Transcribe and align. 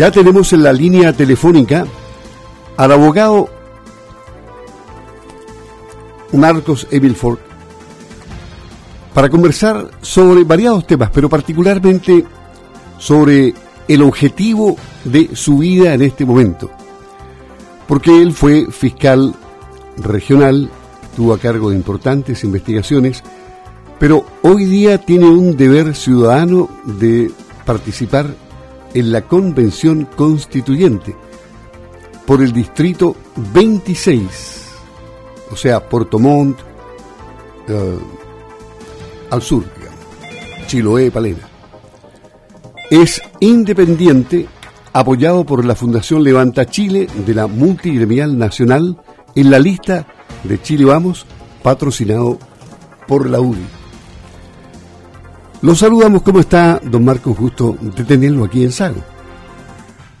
Ya 0.00 0.10
tenemos 0.10 0.50
en 0.54 0.62
la 0.62 0.72
línea 0.72 1.12
telefónica 1.12 1.84
al 2.78 2.90
abogado 2.90 3.50
Marcos 6.32 6.86
Emilford 6.90 7.38
para 9.12 9.28
conversar 9.28 9.90
sobre 10.00 10.44
variados 10.44 10.86
temas, 10.86 11.10
pero 11.12 11.28
particularmente 11.28 12.24
sobre 12.96 13.52
el 13.86 14.00
objetivo 14.00 14.74
de 15.04 15.36
su 15.36 15.58
vida 15.58 15.92
en 15.92 16.00
este 16.00 16.24
momento. 16.24 16.70
Porque 17.86 18.22
él 18.22 18.32
fue 18.32 18.68
fiscal 18.70 19.34
regional, 19.98 20.70
estuvo 21.10 21.34
a 21.34 21.38
cargo 21.38 21.68
de 21.68 21.76
importantes 21.76 22.42
investigaciones, 22.42 23.22
pero 23.98 24.24
hoy 24.40 24.64
día 24.64 24.96
tiene 24.96 25.26
un 25.26 25.58
deber 25.58 25.94
ciudadano 25.94 26.70
de 26.86 27.30
participar 27.66 28.28
en 28.94 29.12
la 29.12 29.22
convención 29.22 30.04
constituyente 30.16 31.14
por 32.26 32.42
el 32.42 32.52
distrito 32.52 33.16
26, 33.52 34.26
o 35.50 35.56
sea, 35.56 35.80
Puerto 35.88 36.18
Montt, 36.18 36.58
eh, 37.68 37.98
al 39.30 39.42
sur, 39.42 39.64
digamos, 39.76 40.66
Chiloé, 40.66 41.10
Palena. 41.10 41.48
Es 42.90 43.20
independiente, 43.40 44.46
apoyado 44.92 45.44
por 45.44 45.64
la 45.64 45.74
Fundación 45.74 46.22
Levanta 46.22 46.66
Chile 46.66 47.08
de 47.26 47.34
la 47.34 47.46
Multigremial 47.46 48.36
Nacional 48.36 49.00
en 49.34 49.50
la 49.50 49.58
lista 49.58 50.06
de 50.44 50.60
Chile 50.60 50.84
Vamos, 50.84 51.26
patrocinado 51.62 52.38
por 53.06 53.28
la 53.28 53.40
UDI. 53.40 53.79
Lo 55.62 55.74
saludamos, 55.74 56.22
¿cómo 56.22 56.40
está, 56.40 56.80
don 56.82 57.04
Marcos? 57.04 57.36
Gusto 57.36 57.76
de 57.80 58.04
tenerlo 58.04 58.44
aquí 58.44 58.64
en 58.64 58.72
Sago. 58.72 59.04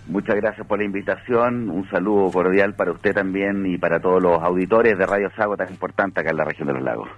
Muchas 0.06 0.36
gracias 0.36 0.66
por 0.66 0.78
la 0.78 0.84
invitación, 0.84 1.70
un 1.70 1.88
saludo 1.88 2.30
cordial 2.30 2.74
para 2.74 2.92
usted 2.92 3.14
también 3.14 3.64
y 3.64 3.78
para 3.78 4.00
todos 4.00 4.22
los 4.22 4.42
auditores 4.42 4.98
de 4.98 5.06
Radio 5.06 5.30
Sago, 5.34 5.56
tan 5.56 5.70
importante 5.70 6.20
acá 6.20 6.30
en 6.30 6.36
la 6.36 6.44
región 6.44 6.68
de 6.68 6.74
los 6.74 6.82
lagos. 6.82 7.08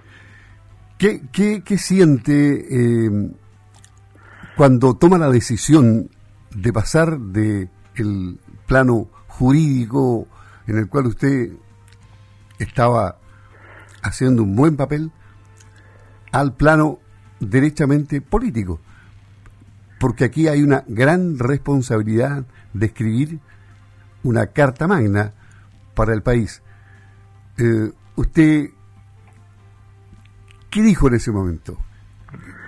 ¿Qué, 0.97 1.21
qué, 1.33 1.77
siente 1.77 2.65
eh, 2.69 3.31
cuando 4.55 4.95
toma 4.95 5.17
la 5.17 5.29
decisión 5.29 6.09
de 6.55 6.71
pasar 6.71 7.19
de 7.19 7.67
el 7.95 8.39
plano 8.67 9.09
jurídico 9.27 10.27
en 10.67 10.77
el 10.77 10.87
cual 10.87 11.07
usted 11.07 11.49
estaba 12.57 13.17
haciendo 14.01 14.43
un 14.43 14.55
buen 14.55 14.77
papel 14.77 15.11
al 16.31 16.53
plano 16.53 16.99
derechamente 17.49 18.21
político? 18.21 18.79
Porque 19.99 20.25
aquí 20.25 20.47
hay 20.47 20.61
una 20.61 20.83
gran 20.87 21.39
responsabilidad 21.39 22.45
de 22.73 22.85
escribir 22.85 23.39
una 24.23 24.47
carta 24.47 24.87
magna 24.87 25.33
para 25.95 26.13
el 26.13 26.21
país. 26.21 26.61
Eh, 27.57 27.91
usted 28.15 28.69
¿Qué 30.73 30.81
dijo 30.81 31.07
en 31.07 31.13
ese 31.13 31.31
momento? 31.31 31.77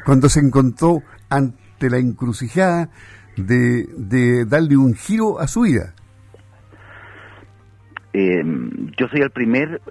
Cuando 0.06 0.30
se 0.30 0.40
encontró 0.40 1.02
ante 1.28 1.90
la 1.90 1.98
encrucijada 1.98 2.92
de, 3.36 4.46
darle 4.46 4.78
un 4.78 4.94
giro 4.94 5.40
a 5.40 5.48
su 5.48 5.62
vida. 5.62 5.96
Em, 8.14 8.92
yo 8.96 9.08
soy 9.08 9.22
el 9.22 9.32
primer 9.32 9.82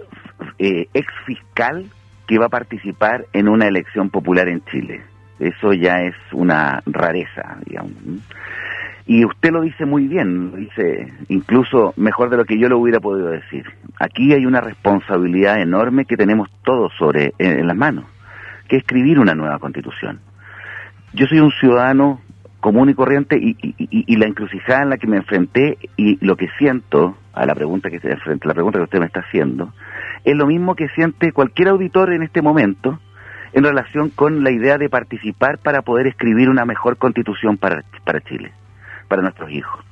eh, 0.60 0.86
ex 0.94 1.08
fiscal 1.26 1.91
que 2.27 2.39
va 2.39 2.47
a 2.47 2.50
participar 2.50 3.27
en 3.33 3.48
una 3.48 3.67
elección 3.67 4.11
popular 4.11 4.48
en 4.48 4.64
Chile. 4.64 5.03
Eso 5.39 5.72
ya 5.72 6.03
es 6.03 6.14
una 6.33 6.83
rareza, 6.86 7.58
digamos. 7.66 7.92
Y 9.06 9.25
usted 9.25 9.50
lo 9.50 9.61
dice 9.61 9.84
muy 9.84 10.08
bien, 10.08 10.50
lo 10.50 10.56
dice 10.56 11.12
incluso 11.28 11.93
mejor 11.97 12.31
de 12.31 12.38
lo 12.38 12.44
que 12.44 12.59
yo 12.59 12.69
lo 12.69 12.78
hubiera 12.78 13.00
podido 13.00 13.28
decir. 13.28 13.65
Aquí 13.98 14.32
hay 14.32 14.47
una 14.47 14.60
responsabilidad 14.60 15.60
enorme 15.60 16.06
que 16.06 16.16
tenemos 16.16 16.48
todos 16.65 16.93
sobre 16.98 17.34
en, 17.38 17.66
las 17.66 17.76
manos, 17.76 18.06
que 18.66 18.77
es 18.77 18.82
escribir 18.82 19.19
una 19.19 19.34
nueva 19.34 19.59
constitución. 19.59 20.21
Yo 21.12 21.27
soy 21.27 21.41
un 21.41 21.50
ciudadano 21.50 22.21
común 22.60 22.88
y 22.88 22.94
corriente 22.94 23.37
y, 23.38 23.56
y, 23.78 24.16
la 24.16 24.25
encrucijada 24.25 24.84
en 24.84 24.88
la 24.88 24.97
que 24.97 25.06
me 25.06 25.19
enfrenté 25.19 25.77
y 25.98 26.25
lo 26.25 26.34
que 26.34 26.48
siento 26.59 27.15
a 27.34 27.44
la 27.44 27.54
pregunta 27.54 27.91
que 27.91 28.00
la 28.03 28.54
pregunta 28.54 28.78
que 28.78 28.84
usted 28.84 29.00
me 29.00 29.06
está 29.06 29.21
haciendo 29.21 29.75
es 30.24 30.36
lo 30.36 30.46
mismo 30.46 30.74
que 30.74 30.88
siente 30.88 31.32
cualquier 31.32 31.68
auditor 31.68 32.12
en 32.12 32.22
este 32.22 32.42
momento 32.42 32.98
en 33.52 33.64
relación 33.64 34.10
con 34.10 34.42
la 34.42 34.50
idea 34.50 34.78
de 34.78 34.88
participar 34.88 35.58
para 35.58 35.82
poder 35.82 36.06
escribir 36.06 36.48
una 36.50 36.64
mejor 36.64 36.96
constitución 36.96 37.56
para, 37.56 37.84
para 38.04 38.20
Chile 38.20 38.52
para 39.08 39.22
nuestros 39.22 39.50
hijos. 39.50 39.84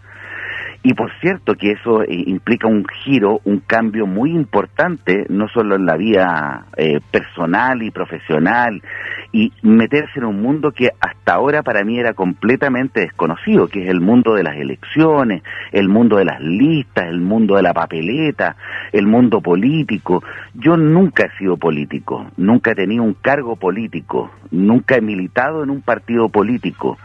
Y 0.84 0.94
por 0.94 1.12
cierto 1.20 1.54
que 1.54 1.72
eso 1.72 2.03
eh, 2.03 2.09
implica 2.26 2.66
un 2.66 2.84
giro, 3.04 3.41
un 3.44 3.60
cambio 3.60 4.06
muy 4.06 4.32
importante, 4.32 5.26
no 5.28 5.47
solo 5.48 5.76
en 5.76 5.87
la 5.87 5.97
vida 5.97 6.66
eh, 6.76 7.00
personal 7.10 7.82
y 7.82 7.93
profesional, 7.93 8.82
y 9.31 9.53
meterse 9.62 10.19
en 10.19 10.25
un 10.25 10.43
mundo 10.43 10.72
que 10.72 10.91
hasta 11.00 11.34
ahora 11.34 11.62
para 11.62 11.84
mí 11.84 12.00
era 12.00 12.15
completamente 12.15 13.00
desconocido, 13.00 13.69
que 13.69 13.84
es 13.84 13.91
el 13.91 14.00
mundo 14.00 14.34
de 14.34 14.43
las 14.43 14.56
elecciones, 14.56 15.43
el 15.70 15.88
mundo 15.88 16.16
de 16.16 16.25
las 16.25 16.41
listas, 16.41 17.06
el 17.06 17.20
mundo 17.20 17.54
de 17.54 17.62
la 17.62 17.72
papeleta, 17.72 18.56
el 18.93 19.06
mundo 19.06 19.41
político. 19.41 20.25
Yo 20.54 20.76
nunca 20.76 21.26
he 21.26 21.38
sido 21.38 21.56
político, 21.59 22.26
nunca 22.37 22.72
he 22.72 22.75
tenido 22.75 23.04
un 23.04 23.14
cargo 23.14 23.54
político, 23.54 24.32
nunca 24.50 24.97
he 24.97 25.00
militado 25.00 25.62
en 25.62 25.70
un 25.70 25.81
partido 25.81 26.28
político 26.28 26.99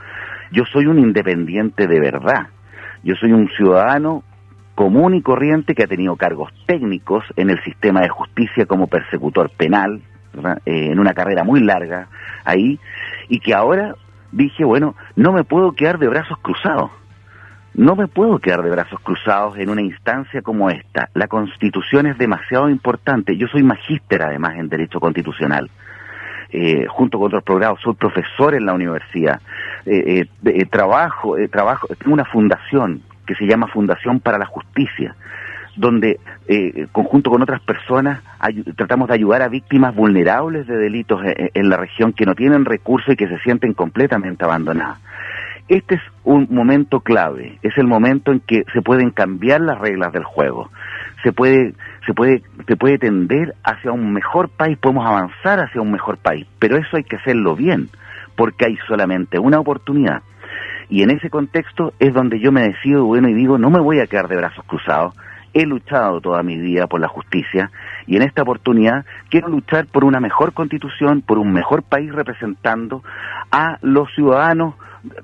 yo 0.52 0.64
soy 0.72 0.86
un 0.86 1.00
independiente 1.00 1.88
de 1.88 2.00
verdad. 2.00 2.48
Yo 3.08 3.16
soy 3.16 3.32
un 3.32 3.48
ciudadano 3.48 4.22
común 4.76 5.16
y 5.16 5.22
corriente 5.22 5.74
que 5.74 5.84
ha 5.86 5.88
tenido 5.88 6.18
cargos 6.18 6.52
técnicos 6.66 7.24
en 7.38 7.50
el 7.50 7.64
sistema 7.64 8.02
de 8.02 8.10
justicia 8.10 8.66
como 8.66 8.88
persecutor 8.88 9.50
penal, 9.50 10.02
eh, 10.66 10.92
en 10.92 11.00
una 11.00 11.14
carrera 11.14 11.46
muy 11.46 11.62
larga 11.62 12.10
ahí, 12.44 12.78
y 13.30 13.40
que 13.40 13.54
ahora 13.54 13.96
dije, 14.34 14.66
bueno, 14.66 14.94
no 15.16 15.32
me 15.32 15.46
puedo 15.46 15.72
quedar 15.72 16.00
de 16.00 16.10
brazos 16.10 16.38
cruzados. 16.40 16.92
No 17.74 17.96
me 17.96 18.08
puedo 18.08 18.40
quedar 18.40 18.62
de 18.62 18.72
brazos 18.72 19.00
cruzados 19.00 19.58
en 19.58 19.70
una 19.70 19.84
instancia 19.84 20.42
como 20.42 20.70
esta. 20.70 21.10
La 21.14 21.30
constitución 21.30 22.08
es 22.08 22.18
demasiado 22.18 22.70
importante. 22.70 23.38
Yo 23.38 23.48
soy 23.48 23.64
magíster 23.64 24.22
además 24.22 24.56
en 24.58 24.68
Derecho 24.68 25.00
Constitucional. 25.00 25.70
Eh, 26.50 26.86
junto 26.88 27.18
con 27.18 27.28
otros 27.28 27.44
programas, 27.44 27.82
soy 27.82 27.94
profesor 27.96 28.56
en 28.56 28.66
la 28.66 28.74
universidad, 28.74 29.42
eh, 29.86 30.26
eh, 30.46 30.66
trabajo, 30.66 31.36
trabajo, 31.52 31.88
tengo 31.88 32.14
una 32.14 32.24
fundación 32.24 33.02
que 33.26 33.36
se 33.36 33.46
llama 33.46 33.68
Fundación 33.68 34.22
para 34.22 34.38
la 34.38 34.46
Justicia, 34.46 35.16
donde 35.76 36.20
conjunto 36.94 37.30
con 37.30 37.42
otras 37.42 37.62
personas 37.62 38.24
tratamos 38.78 39.10
de 39.10 39.16
ayudar 39.16 39.42
a 39.42 39.50
víctimas 39.50 39.94
vulnerables 39.94 40.66
de 40.66 40.78
delitos 40.78 41.22
en, 41.26 41.70
la 41.70 41.78
región 41.78 42.14
que 42.14 42.26
no 42.26 42.34
tienen 42.34 42.66
recursos 42.66 43.14
y 43.14 43.18
que 43.18 43.28
se 43.28 43.38
sienten 43.40 43.74
completamente 43.74 44.46
abandonadas. 44.46 45.00
Este 45.68 45.96
es 45.96 46.02
un 46.24 46.48
momento 46.50 47.02
clave, 47.02 47.60
es 47.62 47.78
el 47.78 47.86
momento 47.86 48.32
en 48.32 48.40
que 48.40 48.64
se 48.74 48.82
pueden 48.82 49.12
cambiar 49.12 49.60
las 49.60 49.78
reglas 49.78 50.14
del 50.14 50.24
juego, 50.24 50.72
se 51.22 51.34
puede 51.34 51.74
se 52.08 52.14
puede, 52.14 52.42
se 52.66 52.78
puede 52.78 52.98
tender 52.98 53.54
hacia 53.64 53.92
un 53.92 54.14
mejor 54.14 54.50
país, 54.50 54.78
podemos 54.78 55.06
avanzar 55.06 55.60
hacia 55.60 55.82
un 55.82 55.92
mejor 55.92 56.18
país, 56.18 56.48
pero 56.58 56.78
eso 56.78 56.96
hay 56.96 57.04
que 57.04 57.18
hacerlo 57.18 57.56
bien, 57.56 57.90
porque 58.36 58.66
hay 58.66 58.78
solamente 58.88 59.38
una 59.38 59.60
oportunidad. 59.60 60.24
Y 60.90 61.04
en 61.04 61.12
ese 61.12 61.30
contexto 61.30 61.94
es 62.00 62.14
donde 62.14 62.40
yo 62.40 62.54
me 62.54 62.62
decido, 62.62 63.04
bueno, 63.04 63.28
y 63.28 63.34
digo, 63.34 63.58
no 63.58 63.70
me 63.70 63.82
voy 63.82 64.00
a 64.00 64.08
quedar 64.08 64.30
de 64.30 64.38
brazos 64.38 64.64
cruzados, 64.66 65.14
he 65.54 65.66
luchado 65.66 66.22
toda 66.22 66.44
mi 66.44 66.58
vida 66.58 66.88
por 66.88 67.02
la 67.02 67.08
justicia 67.08 67.72
y 68.06 68.16
en 68.16 68.22
esta 68.22 68.44
oportunidad 68.44 69.06
quiero 69.30 69.50
luchar 69.50 69.88
por 69.88 70.06
una 70.06 70.20
mejor 70.20 70.54
constitución, 70.54 71.22
por 71.22 71.40
un 71.40 71.52
mejor 71.52 71.84
país 71.84 72.14
representando 72.14 73.04
a 73.52 73.78
los 73.82 74.14
ciudadanos 74.14 74.76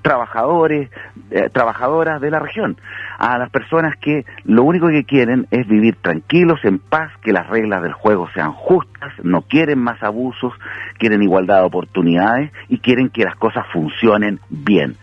trabajadores, 0.02 0.90
eh, 1.32 1.50
trabajadoras 1.52 2.22
de 2.22 2.32
la 2.32 2.40
región, 2.40 2.78
a 3.18 3.38
las 3.38 3.50
personas 3.50 3.96
que 3.98 4.26
lo 4.44 4.64
único 4.64 4.88
que 4.88 5.04
quieren 5.04 5.48
es 5.52 5.68
vivir 5.68 5.96
tranquilos, 6.02 6.60
en 6.64 6.80
paz, 6.80 7.12
que 7.22 7.32
las 7.32 7.48
reglas 7.48 7.84
del 7.84 7.94
juego 7.94 8.28
sean 8.34 8.54
justas, 8.54 9.14
no 9.24 9.44
quieren 9.44 9.80
más 9.80 10.02
abusos, 10.04 10.54
quieren 10.98 11.24
igualdad 11.24 11.60
de 11.60 11.66
oportunidades 11.66 12.52
y 12.70 12.80
quieren 12.80 13.10
que 13.10 13.24
las 13.24 13.36
cosas 13.36 13.66
funcionen 13.72 14.40
bien. 14.50 14.96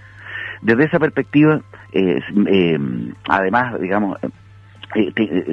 Desde 0.62 0.84
esa 0.84 0.98
perspectiva, 0.98 1.60
eh, 1.92 2.20
eh, 2.46 2.78
además, 3.28 3.80
digamos, 3.80 4.18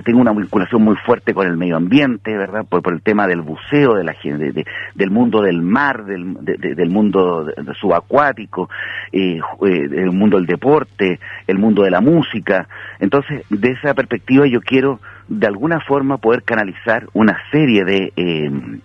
tengo 0.03 0.19
una 0.19 0.33
vinculación 0.33 0.81
muy 0.81 0.95
fuerte 1.05 1.33
con 1.33 1.45
el 1.45 1.57
medio 1.57 1.77
ambiente, 1.77 2.35
¿verdad? 2.35 2.65
Por, 2.67 2.81
el 2.91 3.01
tema 3.01 3.27
del 3.27 3.41
buceo, 3.41 3.93
de 3.93 4.03
la 4.03 4.15
de, 4.23 4.65
del 4.95 5.11
mundo 5.11 5.41
del 5.41 5.61
mar, 5.61 6.05
del, 6.05 6.89
mundo 6.89 7.45
subacuático, 7.79 8.69
eh, 9.11 9.37
eh, 9.37 9.87
el 9.91 10.11
mundo 10.11 10.37
del 10.37 10.47
deporte, 10.47 11.19
el 11.45 11.59
mundo 11.59 11.83
de 11.83 11.91
la 11.91 12.01
música. 12.01 12.67
Entonces, 12.99 13.43
de 13.49 13.71
esa 13.71 13.93
perspectiva 13.93 14.47
yo 14.47 14.61
quiero 14.61 14.99
de 15.27 15.45
alguna 15.45 15.79
forma 15.81 16.17
poder 16.17 16.43
canalizar 16.43 17.07
una 17.13 17.37
serie 17.51 17.83
de 17.85 18.81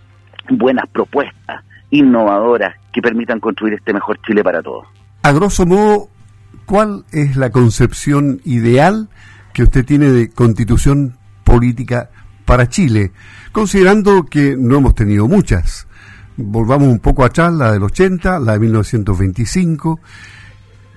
buenas 0.50 0.86
propuestas 0.90 1.64
innovadoras 1.90 2.74
que 2.92 3.00
permitan 3.00 3.40
construir 3.40 3.74
este 3.74 3.92
mejor 3.92 4.18
Chile 4.26 4.42
para 4.42 4.62
todos. 4.62 4.86
A 5.22 5.32
grosso 5.32 5.66
modo, 5.66 6.08
¿cuál 6.66 7.04
es 7.12 7.36
la 7.36 7.50
concepción 7.50 8.40
ideal 8.44 9.08
que 9.52 9.62
usted 9.62 9.84
tiene 9.84 10.10
de 10.10 10.30
constitución 10.30 11.16
política 11.44 12.10
para 12.44 12.68
Chile? 12.68 13.12
Considerando 13.52 14.24
que 14.24 14.56
no 14.58 14.78
hemos 14.78 14.94
tenido 14.94 15.28
muchas. 15.28 15.86
Volvamos 16.36 16.88
un 16.88 16.98
poco 16.98 17.24
atrás, 17.24 17.52
la 17.52 17.72
del 17.72 17.82
80, 17.82 18.40
la 18.40 18.52
de 18.54 18.58
1925, 18.60 20.00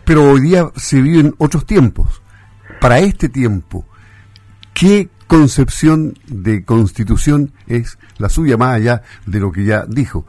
pero 0.06 0.31
hoy 0.31 0.42
día 0.42 0.66
se 0.75 1.02
viven 1.02 1.34
otros 1.38 1.66
tiempos. 1.66 2.22
Para 2.80 3.00
este 3.00 3.30
tiempo, 3.30 3.86
¿qué 4.74 5.10
concepción 5.28 6.13
de 6.28 6.63
constitución 6.63 7.52
es 7.68 7.98
la 8.18 8.30
suya 8.30 8.57
más 8.57 8.75
allá 8.75 9.02
de 9.25 9.40
lo 9.40 9.52
que 9.52 9.66
ya 9.66 9.86
dijo? 9.86 10.25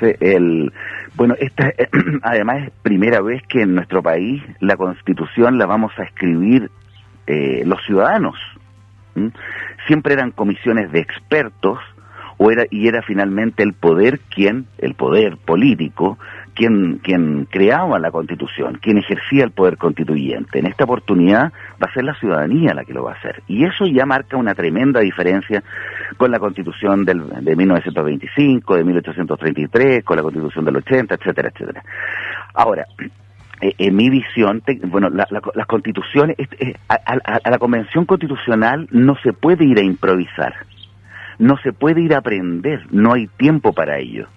el, 0.00 0.72
bueno, 1.16 1.34
esta 1.38 1.72
además 2.22 2.66
es 2.66 2.72
primera 2.82 3.20
vez 3.20 3.42
que 3.48 3.62
en 3.62 3.74
nuestro 3.74 4.02
país 4.02 4.42
la 4.60 4.76
constitución 4.76 5.58
la 5.58 5.66
vamos 5.66 5.92
a 5.98 6.04
escribir 6.04 6.70
eh, 7.26 7.62
los 7.64 7.82
ciudadanos. 7.84 8.36
Siempre 9.86 10.14
eran 10.14 10.30
comisiones 10.30 10.92
de 10.92 11.00
expertos 11.00 11.78
o 12.38 12.50
era, 12.50 12.64
y 12.70 12.86
era 12.86 13.02
finalmente 13.02 13.62
el 13.62 13.72
poder 13.72 14.20
quien, 14.20 14.66
el 14.78 14.94
poder 14.94 15.38
político, 15.38 16.18
quien, 16.54 16.98
quien 17.02 17.46
creaba 17.46 17.98
la 17.98 18.10
constitución, 18.10 18.78
quien 18.80 18.98
ejercía 18.98 19.44
el 19.44 19.50
poder 19.50 19.76
constituyente. 19.76 20.58
En 20.58 20.66
esta 20.66 20.84
oportunidad 20.84 21.52
va 21.82 21.88
a 21.88 21.92
ser 21.92 22.04
la 22.04 22.14
ciudadanía 22.14 22.74
la 22.74 22.84
que 22.84 22.94
lo 22.94 23.04
va 23.04 23.12
a 23.12 23.14
hacer. 23.14 23.42
Y 23.46 23.64
eso 23.64 23.86
ya 23.86 24.06
marca 24.06 24.36
una 24.36 24.54
tremenda 24.54 25.00
diferencia 25.00 25.62
con 26.16 26.30
la 26.30 26.38
constitución 26.38 27.04
del, 27.04 27.28
de 27.42 27.56
1925, 27.56 28.76
de 28.76 28.84
1833, 28.84 30.04
con 30.04 30.16
la 30.16 30.22
constitución 30.22 30.64
del 30.64 30.76
80, 30.76 31.14
etcétera, 31.14 31.50
etcétera. 31.54 31.82
Ahora, 32.54 32.86
eh, 33.60 33.72
en 33.78 33.96
mi 33.96 34.10
visión, 34.10 34.62
bueno, 34.88 35.08
las 35.10 35.66
constituciones, 35.66 36.36
a 36.88 37.50
la 37.50 37.58
convención 37.58 38.04
constitucional 38.04 38.88
no 38.90 39.16
se 39.22 39.32
puede 39.32 39.64
ir 39.64 39.78
a 39.78 39.84
improvisar, 39.84 40.54
no 41.38 41.56
se 41.58 41.72
puede 41.72 42.02
ir 42.02 42.14
a 42.14 42.18
aprender, 42.18 42.86
no 42.90 43.14
hay 43.14 43.26
tiempo 43.36 43.72
para 43.72 43.98
ello. 43.98 44.28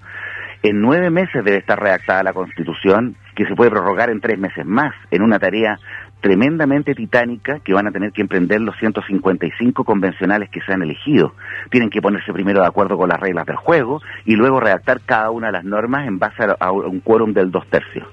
En 0.62 0.82
nueve 0.82 1.10
meses 1.10 1.46
debe 1.46 1.58
estar 1.58 1.80
redactada 1.80 2.22
la 2.22 2.34
Constitución, 2.34 3.16
que 3.34 3.46
se 3.46 3.56
puede 3.56 3.72
prorrogar 3.72 4.10
en 4.10 4.20
tres 4.20 4.38
meses 4.38 4.66
más, 4.66 4.94
en 5.10 5.22
una 5.22 5.40
tarea 5.40 5.80
tremendamente 6.20 6.96
titánica 6.96 7.60
que 7.64 7.74
van 7.74 7.88
a 7.88 7.92
tener 7.92 8.12
que 8.12 8.22
emprender 8.22 8.60
los 8.60 8.76
155 8.78 9.86
convencionales 9.86 10.50
que 10.50 10.60
se 10.60 10.74
han 10.74 10.82
elegido. 10.82 11.34
Tienen 11.72 11.90
que 11.90 12.02
ponerse 12.02 12.34
primero 12.34 12.60
de 12.60 12.68
acuerdo 12.68 12.98
con 12.98 13.08
las 13.08 13.22
reglas 13.22 13.46
del 13.46 13.56
juego 13.56 14.02
y 14.26 14.36
luego 14.36 14.60
redactar 14.60 15.00
cada 15.06 15.32
una 15.32 15.48
de 15.48 15.54
las 15.54 15.64
normas 15.64 16.08
en 16.08 16.20
base 16.20 16.44
a, 16.60 16.72
un 16.72 17.00
quórum 17.00 17.32
del 17.32 17.52
dos 17.52 17.66
tercios. 17.70 18.06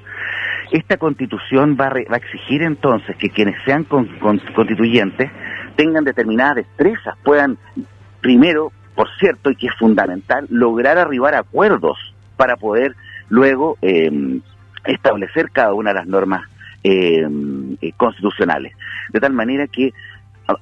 Esta 0.70 0.96
constitución 0.96 1.76
va 1.80 1.86
a, 1.86 2.16
exigir 2.16 2.62
entonces 2.62 3.16
que 3.16 3.30
quienes 3.30 3.56
sean 3.64 3.84
constituyentes 3.84 5.30
tengan 5.76 6.04
determinadas 6.04 6.56
destrezas, 6.56 7.16
puedan 7.22 7.58
primero, 8.20 8.72
por 8.94 9.08
cierto, 9.18 9.50
y 9.50 9.56
que 9.56 9.68
es 9.68 9.74
fundamental, 9.78 10.46
lograr 10.50 10.98
arribar 10.98 11.34
a 11.34 11.40
acuerdos 11.40 11.96
para 12.36 12.56
poder 12.56 12.96
luego 13.28 13.76
eh, 13.82 14.40
establecer 14.84 15.50
cada 15.52 15.74
una 15.74 15.90
de 15.90 15.96
las 15.96 16.06
normas 16.06 16.42
eh, 16.82 17.26
eh, 17.80 17.92
constitucionales. 17.96 18.72
De 19.12 19.20
tal 19.20 19.32
manera 19.32 19.66
que 19.66 19.92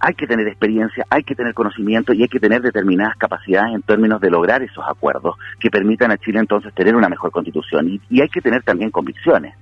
hay 0.01 0.15
que 0.15 0.27
tener 0.27 0.49
experiencia, 0.49 1.05
hay 1.11 1.23
que 1.23 1.35
tener 1.35 1.53
conocimiento 1.53 2.13
y 2.13 2.23
hay 2.23 2.29
que 2.29 2.41
tener 2.41 2.63
determinadas 2.63 3.17
capacidades 3.17 3.75
en 3.75 3.83
términos 3.83 4.21
de 4.21 4.31
lograr 4.31 4.63
esos 4.63 4.85
acuerdos 4.89 5.37
que 5.61 5.71
permitan 5.71 6.11
a 6.11 6.17
Chile 6.17 6.39
entonces 6.39 6.73
tener 6.75 6.97
una 6.97 7.09
mejor 7.09 7.31
constitución. 7.31 8.01
Y, 8.09 8.21
hay 8.21 8.29
que 8.29 8.41
tener 8.41 8.63
también 8.63 8.91
convicciones, 8.91 9.55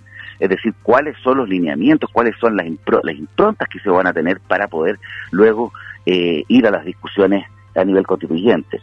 es 0.42 0.48
decir, 0.48 0.74
cuáles 0.82 1.16
son 1.22 1.38
los 1.38 1.48
lineamientos, 1.48 2.10
cuáles 2.12 2.36
son 2.40 2.56
las, 2.56 2.66
las 3.02 3.16
improntas 3.16 3.68
que 3.68 3.78
se 3.78 3.88
van 3.88 4.06
a 4.06 4.12
tener 4.12 4.40
para 4.40 4.66
poder 4.66 4.98
luego 5.30 5.72
ir 6.04 6.66
a 6.66 6.70
las 6.72 6.84
discusiones 6.84 7.44
a 7.76 7.84
nivel 7.84 8.04
constituyente 8.04 8.80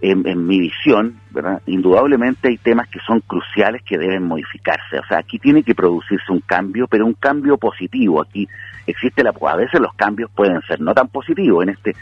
en, 0.00 0.46
mi 0.46 0.60
visión, 0.60 1.18
¿verdad? 1.30 1.60
indudablemente 1.66 2.48
hay 2.48 2.56
temas 2.58 2.88
que 2.88 3.00
son 3.00 3.20
cruciales 3.20 3.82
que 3.82 3.98
deben 3.98 4.22
modificarse. 4.22 4.98
O 4.98 5.06
sea, 5.06 5.18
aquí 5.18 5.38
tiene 5.38 5.62
que 5.62 5.74
producirse 5.74 6.30
un 6.30 6.40
cambio, 6.40 6.86
pero 6.86 7.04
un 7.04 7.14
cambio 7.14 7.56
positivo. 7.58 8.22
Aquí 8.22 8.48
existe 8.86 9.24
la, 9.24 9.30
a 9.30 9.56
veces 9.56 9.80
los 9.80 9.92
cambios 9.94 10.30
pueden 10.30 10.60
ser 10.62 10.80
no 10.80 10.94
tan 10.94 11.08
positivos 11.08 11.64
en 11.64 11.70
este, 11.70 11.96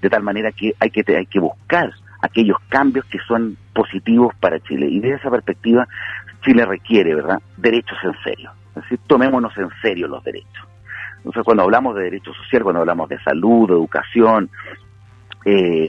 de 0.00 0.10
tal 0.10 0.22
manera 0.22 0.50
que 0.52 0.74
hay 0.80 0.90
que 0.90 1.04
hay 1.14 1.26
que 1.26 1.40
buscar 1.40 1.92
aquellos 2.22 2.56
cambios 2.68 3.04
que 3.06 3.18
son 3.26 3.56
positivos 3.74 4.34
para 4.40 4.60
Chile. 4.60 4.88
Y 4.88 5.00
desde 5.00 5.16
esa 5.16 5.30
perspectiva, 5.30 5.86
Chile 6.42 6.64
requiere, 6.66 7.14
¿verdad?, 7.14 7.38
derechos 7.56 7.98
en 8.02 8.14
serio. 8.22 8.50
Es 8.70 8.82
decir, 8.82 8.98
tomémonos 9.06 9.56
en 9.56 9.68
serio 9.80 10.08
los 10.08 10.22
derechos. 10.24 10.68
Entonces, 11.18 11.42
cuando 11.44 11.62
hablamos 11.62 11.94
de 11.94 12.02
derechos 12.02 12.36
sociales, 12.36 12.64
cuando 12.64 12.80
hablamos 12.80 13.08
de 13.08 13.18
salud, 13.22 13.68
de 13.68 13.74
educación, 13.74 14.50
eh, 15.44 15.88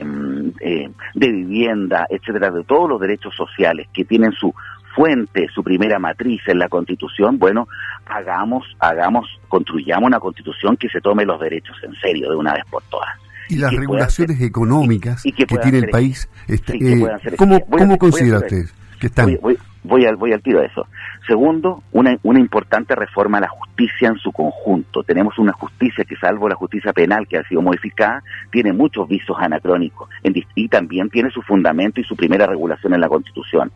eh, 0.60 0.90
de 1.14 1.32
vivienda, 1.32 2.06
etcétera, 2.08 2.50
de 2.50 2.64
todos 2.64 2.88
los 2.88 3.00
derechos 3.00 3.34
sociales 3.34 3.88
que 3.92 4.04
tienen 4.04 4.32
su 4.32 4.54
fuente, 4.94 5.48
su 5.52 5.62
primera 5.62 5.98
matriz 5.98 6.40
en 6.46 6.58
la 6.58 6.68
Constitución, 6.68 7.38
bueno, 7.38 7.66
hagamos, 8.06 8.64
hagamos, 8.78 9.26
construyamos 9.48 10.06
una 10.06 10.20
Constitución 10.20 10.76
que 10.76 10.88
se 10.88 11.00
tome 11.00 11.24
los 11.24 11.40
derechos 11.40 11.76
en 11.82 11.94
serio 11.94 12.30
de 12.30 12.36
una 12.36 12.52
vez 12.52 12.64
por 12.70 12.82
todas. 12.84 13.10
Y 13.48 13.56
las 13.56 13.74
regulaciones 13.74 14.40
económicas 14.40 15.22
que, 15.22 15.46
tiene 15.46 15.78
el 15.78 15.88
país, 15.88 16.28
este, 16.46 16.76
eh, 16.76 17.06
¿cómo, 17.36 17.60
¿cómo 17.66 17.98
considera 17.98 18.38
usted 18.38 18.66
que 18.98 19.08
están? 19.08 19.36
voy 19.42 19.58
al, 20.06 20.16
voy 20.16 20.32
al 20.32 20.42
tiro 20.42 20.60
de 20.60 20.66
eso. 20.66 20.86
Segundo, 21.26 21.82
una, 21.92 22.16
una 22.22 22.40
importante 22.40 22.94
reforma 22.94 23.38
a 23.38 23.42
la 23.42 23.48
justicia 23.48 24.08
en 24.08 24.16
su 24.16 24.32
conjunto. 24.32 25.02
Tenemos 25.02 25.38
una 25.38 25.52
justicia 25.52 26.04
que, 26.04 26.16
salvo 26.16 26.48
la 26.48 26.54
justicia 26.54 26.92
penal 26.92 27.26
que 27.28 27.38
ha 27.38 27.44
sido 27.44 27.62
modificada, 27.62 28.22
tiene 28.50 28.72
muchos 28.72 29.08
visos 29.08 29.36
anacrónicos 29.38 30.08
y 30.54 30.68
también 30.68 31.10
tiene 31.10 31.30
su 31.30 31.42
fundamento 31.42 32.00
y 32.00 32.04
su 32.04 32.16
primera 32.16 32.46
regulación 32.46 32.94
en 32.94 33.00
la 33.00 33.08
Constitución. 33.08 33.72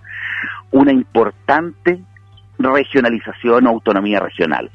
Una 0.71 0.93
importante 0.93 2.01
regionalización 2.59 3.67
o 3.67 3.71
autonomía 3.71 4.21
regional. 4.21 4.71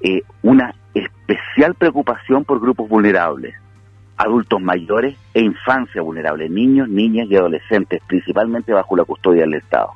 Eh, 0.00 0.22
una 0.42 0.74
especial 0.92 1.74
preocupación 1.74 2.44
por 2.44 2.60
grupos 2.60 2.88
vulnerables 2.88 3.54
adultos 4.16 4.60
mayores 4.60 5.16
e 5.32 5.40
infancia 5.40 6.02
vulnerable, 6.02 6.48
niños, 6.48 6.88
niñas 6.88 7.26
y 7.28 7.36
adolescentes, 7.36 8.02
principalmente 8.06 8.72
bajo 8.72 8.96
la 8.96 9.04
custodia 9.04 9.42
del 9.42 9.54
Estado. 9.54 9.90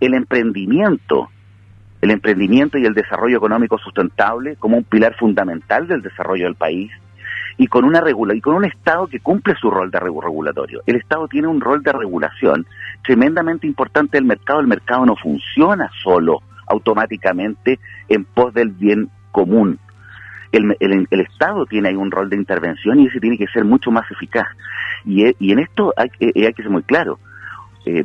El 0.00 0.14
emprendimiento, 0.14 1.28
el 2.00 2.10
emprendimiento 2.10 2.78
y 2.78 2.84
el 2.84 2.94
desarrollo 2.94 3.38
económico 3.38 3.78
sustentable 3.78 4.56
como 4.56 4.76
un 4.76 4.84
pilar 4.84 5.16
fundamental 5.16 5.88
del 5.88 6.02
desarrollo 6.02 6.44
del 6.44 6.54
país 6.54 6.90
y 7.56 7.66
con 7.66 7.84
una 7.84 8.00
regula 8.00 8.34
y 8.34 8.40
con 8.40 8.54
un 8.54 8.64
Estado 8.64 9.08
que 9.08 9.20
cumple 9.20 9.54
su 9.60 9.70
rol 9.70 9.90
de 9.90 9.98
regulatorio. 9.98 10.82
El 10.86 10.96
Estado 10.96 11.26
tiene 11.26 11.48
un 11.48 11.60
rol 11.60 11.82
de 11.82 11.92
regulación 11.92 12.66
tremendamente 13.02 13.66
importante 13.66 14.16
del 14.16 14.24
mercado. 14.24 14.60
El 14.60 14.68
mercado 14.68 15.04
no 15.04 15.16
funciona 15.16 15.90
solo 16.02 16.40
automáticamente 16.66 17.80
en 18.08 18.24
pos 18.24 18.54
del 18.54 18.70
bien 18.70 19.10
común 19.32 19.80
el, 20.52 20.76
el, 20.80 21.20
Estado 21.20 21.66
tiene 21.66 21.88
ahí 21.88 21.94
un 21.94 22.10
rol 22.10 22.30
de 22.30 22.36
intervención 22.36 23.00
y 23.00 23.06
ese 23.06 23.20
tiene 23.20 23.38
que 23.38 23.46
ser 23.48 23.64
mucho 23.64 23.90
más 23.90 24.10
eficaz. 24.10 24.46
Y, 25.04 25.24
eh, 25.24 25.36
y 25.38 25.52
en 25.52 25.60
esto 25.60 25.92
hay, 25.96 26.08
eh, 26.20 26.46
hay 26.46 26.52
que 26.52 26.62
ser 26.62 26.70
muy 26.70 26.82
claro. 26.82 27.18
Eh, 27.86 28.04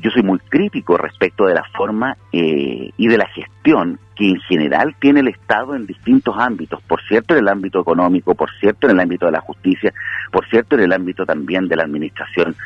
yo 0.00 0.10
soy 0.10 0.22
muy 0.24 0.40
crítico 0.40 0.96
respecto 0.96 1.46
de 1.46 1.54
la 1.54 1.62
forma 1.76 2.16
y 2.32 3.06
de 3.06 3.16
la 3.16 3.26
gestión 3.28 4.00
que 4.16 4.28
en 4.28 4.40
general 4.40 4.96
tiene 4.98 5.20
el 5.20 5.28
Estado 5.28 5.76
en 5.76 5.86
distintos 5.86 6.34
ámbitos, 6.36 6.82
por 6.82 7.00
cierto 7.02 7.34
en 7.34 7.40
el 7.40 7.48
ámbito 7.48 7.80
económico, 7.80 8.34
por 8.34 8.50
cierto 8.58 8.88
en 8.88 8.94
el 8.94 9.00
ámbito 9.00 9.26
de 9.26 9.32
la 9.32 9.40
justicia, 9.40 9.92
por 10.32 10.48
cierto 10.48 10.74
en 10.74 10.82
el 10.82 10.92
ámbito 10.92 11.24
también 11.24 11.68
de 11.68 11.76
la 11.76 11.84
administración 11.84 12.56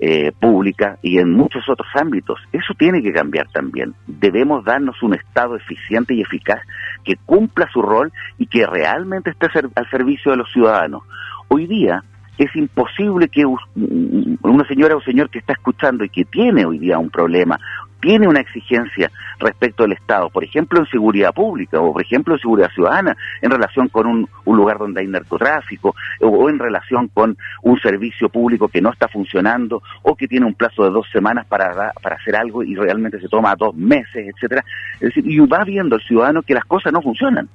eh, 0.00 0.32
pública 0.32 0.98
y 1.02 1.18
en 1.18 1.32
muchos 1.32 1.68
otros 1.68 1.88
ámbitos. 1.94 2.40
Eso 2.52 2.74
tiene 2.78 3.02
que 3.02 3.12
cambiar 3.12 3.48
también. 3.52 3.94
Debemos 4.06 4.64
darnos 4.64 5.02
un 5.02 5.14
Estado 5.14 5.56
eficiente 5.56 6.14
y 6.14 6.22
eficaz 6.22 6.60
que 7.04 7.16
cumpla 7.26 7.68
su 7.72 7.82
rol 7.82 8.12
y 8.38 8.46
que 8.46 8.66
realmente 8.66 9.30
esté 9.30 9.46
al 9.74 9.90
servicio 9.90 10.32
de 10.32 10.38
los 10.38 10.50
ciudadanos. 10.52 11.02
Hoy 11.48 11.66
día 11.66 12.02
es 12.38 12.54
imposible 12.56 13.28
que 13.28 13.44
una 13.46 14.66
señora 14.66 14.96
o 14.96 15.00
señor 15.02 15.30
que 15.30 15.38
está 15.38 15.52
escuchando 15.52 16.04
y 16.04 16.08
que 16.08 16.24
tiene 16.24 16.64
hoy 16.64 16.78
día 16.78 16.98
un 16.98 17.10
problema 17.10 17.60
tiene 18.04 18.28
una 18.28 18.40
exigencia 18.40 19.10
respecto 19.38 19.82
del 19.82 19.92
Estado, 19.92 20.28
por 20.28 20.44
ejemplo 20.44 20.78
en 20.78 20.86
seguridad 20.86 21.32
pública 21.32 21.80
o 21.80 21.94
por 21.94 22.02
ejemplo 22.02 22.34
en 22.34 22.40
seguridad 22.40 22.68
ciudadana, 22.74 23.16
en 23.40 23.50
relación 23.50 23.88
con 23.88 24.06
un, 24.06 24.28
lugar 24.44 24.76
donde 24.76 25.00
hay 25.00 25.06
narcotráfico 25.06 25.96
o, 26.20 26.50
en 26.50 26.58
relación 26.58 27.08
con 27.08 27.36
un 27.62 27.80
servicio 27.80 28.28
público 28.28 28.68
que 28.68 28.82
no 28.82 28.92
está 28.92 29.08
funcionando 29.08 29.82
o 30.02 30.14
que 30.14 30.28
tiene 30.28 30.44
un 30.44 30.54
plazo 30.54 30.84
de 30.84 30.90
dos 30.90 31.06
semanas 31.10 31.46
para, 31.46 31.92
para 32.02 32.16
hacer 32.16 32.36
algo 32.36 32.62
y 32.62 32.74
realmente 32.74 33.18
se 33.18 33.28
toma 33.28 33.56
dos 33.56 33.74
meses, 33.74 34.28
etcétera. 34.34 34.62
Es 34.94 35.14
decir, 35.14 35.24
y 35.26 35.38
va 35.38 35.64
viendo 35.64 35.96
el 35.96 36.02
ciudadano 36.02 36.42
que 36.42 36.52
las 36.52 36.66
cosas 36.66 36.92
no 36.92 37.00
funcionan. 37.00 37.48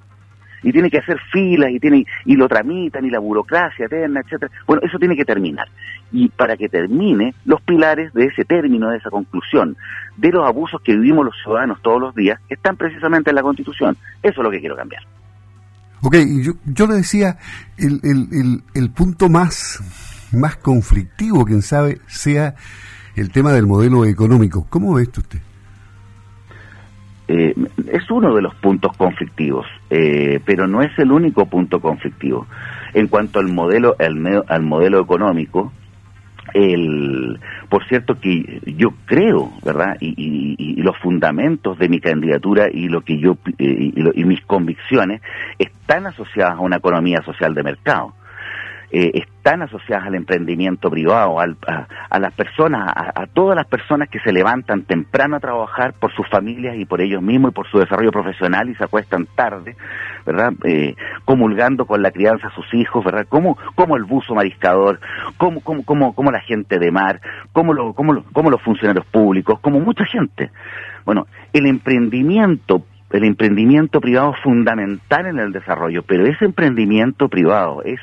Y 0.63 0.71
tiene 0.71 0.89
que 0.89 0.99
hacer 0.99 1.19
filas 1.31 1.71
y 1.71 1.79
tiene 1.79 2.05
y 2.25 2.35
lo 2.35 2.47
tramitan 2.47 3.05
y 3.05 3.09
la 3.09 3.19
burocracia 3.19 3.85
eterna, 3.85 4.21
etcétera. 4.21 4.51
Bueno, 4.65 4.81
eso 4.85 4.97
tiene 4.97 5.15
que 5.15 5.25
terminar. 5.25 5.67
Y 6.11 6.29
para 6.29 6.57
que 6.57 6.69
termine, 6.69 7.33
los 7.45 7.61
pilares 7.61 8.13
de 8.13 8.25
ese 8.25 8.45
término, 8.45 8.89
de 8.89 8.97
esa 8.97 9.09
conclusión, 9.09 9.77
de 10.17 10.31
los 10.31 10.45
abusos 10.47 10.81
que 10.81 10.93
vivimos 10.95 11.25
los 11.25 11.35
ciudadanos 11.43 11.81
todos 11.81 12.01
los 12.01 12.15
días, 12.15 12.39
están 12.49 12.77
precisamente 12.77 13.29
en 13.29 13.35
la 13.35 13.41
Constitución. 13.41 13.97
Eso 14.21 14.41
es 14.41 14.43
lo 14.43 14.51
que 14.51 14.59
quiero 14.59 14.75
cambiar. 14.75 15.03
Ok, 16.01 16.15
yo, 16.41 16.53
yo 16.65 16.87
le 16.87 16.95
decía, 16.95 17.37
el, 17.77 17.99
el, 18.03 18.63
el, 18.73 18.89
punto 18.91 19.27
más, 19.27 19.81
más 20.31 20.55
conflictivo, 20.55 21.43
quién 21.43 21.61
sabe, 21.61 21.99
sea 22.07 22.55
el 23.15 23.31
tema 23.31 23.51
del 23.51 23.67
modelo 23.67 24.05
económico. 24.05 24.65
¿Cómo 24.69 24.93
ve 24.93 25.03
esto 25.03 25.19
usted? 25.19 25.39
Eh, 27.31 27.53
es 27.91 28.09
uno 28.09 28.33
de 28.33 28.41
los 28.41 28.55
puntos 28.55 28.97
conflictivos, 28.97 29.67
eh, 29.91 30.39
pero 30.43 30.67
no 30.67 30.81
es 30.81 30.97
el 30.97 31.11
único 31.11 31.45
punto 31.45 31.79
conflictivo. 31.79 32.47
En 32.95 33.07
cuanto 33.07 33.39
al 33.39 33.47
modelo, 33.49 33.95
al, 33.99 34.43
al 34.47 34.63
modelo 34.63 34.99
económico, 34.99 35.71
el, 36.55 37.39
por 37.69 37.87
cierto 37.87 38.19
que 38.19 38.61
yo 38.65 38.89
creo, 39.05 39.51
¿verdad? 39.63 39.95
Y, 39.99 40.81
los 40.81 40.97
fundamentos 40.97 41.77
de 41.77 41.89
mi 41.89 41.99
candidatura 41.99 42.67
y 42.71 42.87
lo 42.87 43.01
que 43.01 43.19
yo 43.19 43.37
eh, 43.59 43.91
y, 44.15 44.23
mis 44.23 44.41
convicciones 44.45 45.21
están 45.59 46.07
asociadas 46.07 46.55
a 46.55 46.61
una 46.61 46.77
economía 46.77 47.21
social 47.23 47.53
de 47.53 47.63
mercado. 47.63 48.13
Eh, 48.91 49.11
están 49.13 49.61
asociadas 49.61 50.07
al 50.07 50.15
emprendimiento 50.15 50.89
privado, 50.89 51.39
a, 51.39 52.19
las 52.19 52.33
personas, 52.33 52.91
a, 52.95 53.27
todas 53.27 53.55
las 53.55 53.67
personas 53.67 54.09
que 54.09 54.19
se 54.19 54.31
levantan 54.31 54.81
temprano 54.83 55.35
a 55.35 55.39
trabajar 55.39 55.93
por 55.93 56.11
sus 56.15 56.27
familias 56.27 56.75
y 56.75 56.85
por 56.85 56.99
ellos 56.99 57.21
mismos 57.21 57.51
y 57.51 57.53
por 57.53 57.69
su 57.69 57.77
desarrollo 57.77 58.11
profesional 58.11 58.67
y 58.67 58.75
se 58.75 58.83
acuestan 58.83 59.27
tarde, 59.35 59.75
¿verdad? 60.25 60.53
Eh, 60.63 60.95
comulgando 61.23 61.85
con 61.85 62.01
la 62.01 62.09
crianza 62.09 62.47
de 62.47 62.55
sus 62.55 62.73
hijos, 62.73 63.05
¿verdad? 63.05 63.27
Como, 63.29 63.57
como 63.75 63.95
el 63.95 64.05
buzo 64.05 64.33
mariscador, 64.33 64.99
como, 65.37 65.61
como, 65.61 65.85
como, 65.85 66.15
como 66.15 66.31
la 66.31 66.41
gente 66.41 66.79
de 66.79 66.91
mar, 66.91 67.21
como, 67.53 67.73
lo, 67.73 67.93
como, 67.93 68.23
como 68.33 68.49
los 68.49 68.61
funcionarios 68.63 69.05
públicos, 69.05 69.59
como 69.59 69.79
mucha 69.79 70.05
gente. 70.05 70.49
Bueno, 71.05 71.27
el 71.53 71.67
emprendimiento 71.67 72.83
el 73.11 73.23
emprendimiento 73.23 73.99
privado 74.01 74.33
es 74.35 74.41
fundamental 74.41 75.25
en 75.25 75.39
el 75.39 75.51
desarrollo, 75.51 76.03
pero 76.03 76.25
ese 76.25 76.45
emprendimiento 76.45 77.27
privado 77.27 77.81
es, 77.83 77.99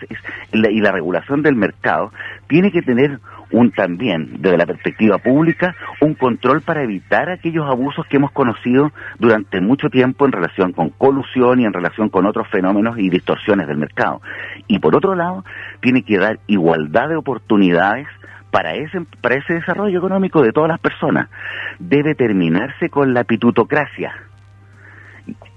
y 0.53 0.81
la 0.81 0.93
regulación 0.93 1.43
del 1.43 1.55
mercado 1.55 2.13
tiene 2.49 2.73
que 2.73 2.83
tener 2.83 3.21
un 3.53 3.71
también, 3.71 4.43
desde 4.43 4.59
la 4.59 4.67
perspectiva 4.67 5.19
pública, 5.19 5.77
un 6.01 6.15
control 6.15 6.63
para 6.63 6.83
evitar 6.83 7.31
aquellos 7.31 7.69
abusos 7.69 8.05
que 8.07 8.17
hemos 8.17 8.33
conocido 8.33 8.91
durante 9.19 9.61
mucho 9.61 9.89
tiempo 9.89 10.27
en 10.27 10.33
relación 10.33 10.73
con 10.73 10.91
colusión 10.91 11.61
y 11.61 11.65
en 11.65 11.73
relación 11.73 12.09
con 12.09 12.27
otros 12.27 12.49
fenómenos 12.49 12.99
y 12.99 13.09
distorsiones 13.09 13.69
del 13.69 13.79
mercado. 13.79 14.21
Y 14.67 14.81
por 14.81 14.97
otro 14.97 15.15
lado, 15.15 15.45
tiene 15.81 16.03
que 16.03 16.19
dar 16.19 16.41
igualdad 16.49 17.09
de 17.09 17.17
oportunidades 17.17 18.09
para 18.51 18.75
ese, 18.75 19.01
para 19.21 19.37
ese 19.37 19.55
desarrollo 19.55 19.99
económico 19.99 20.43
de 20.43 20.53
todas 20.53 20.69
las 20.69 20.81
personas. 20.81 21.29
Debe 21.79 22.15
terminarse 22.15 22.89
con 22.91 23.15
la 23.15 23.25
pitutocracia 23.25 24.13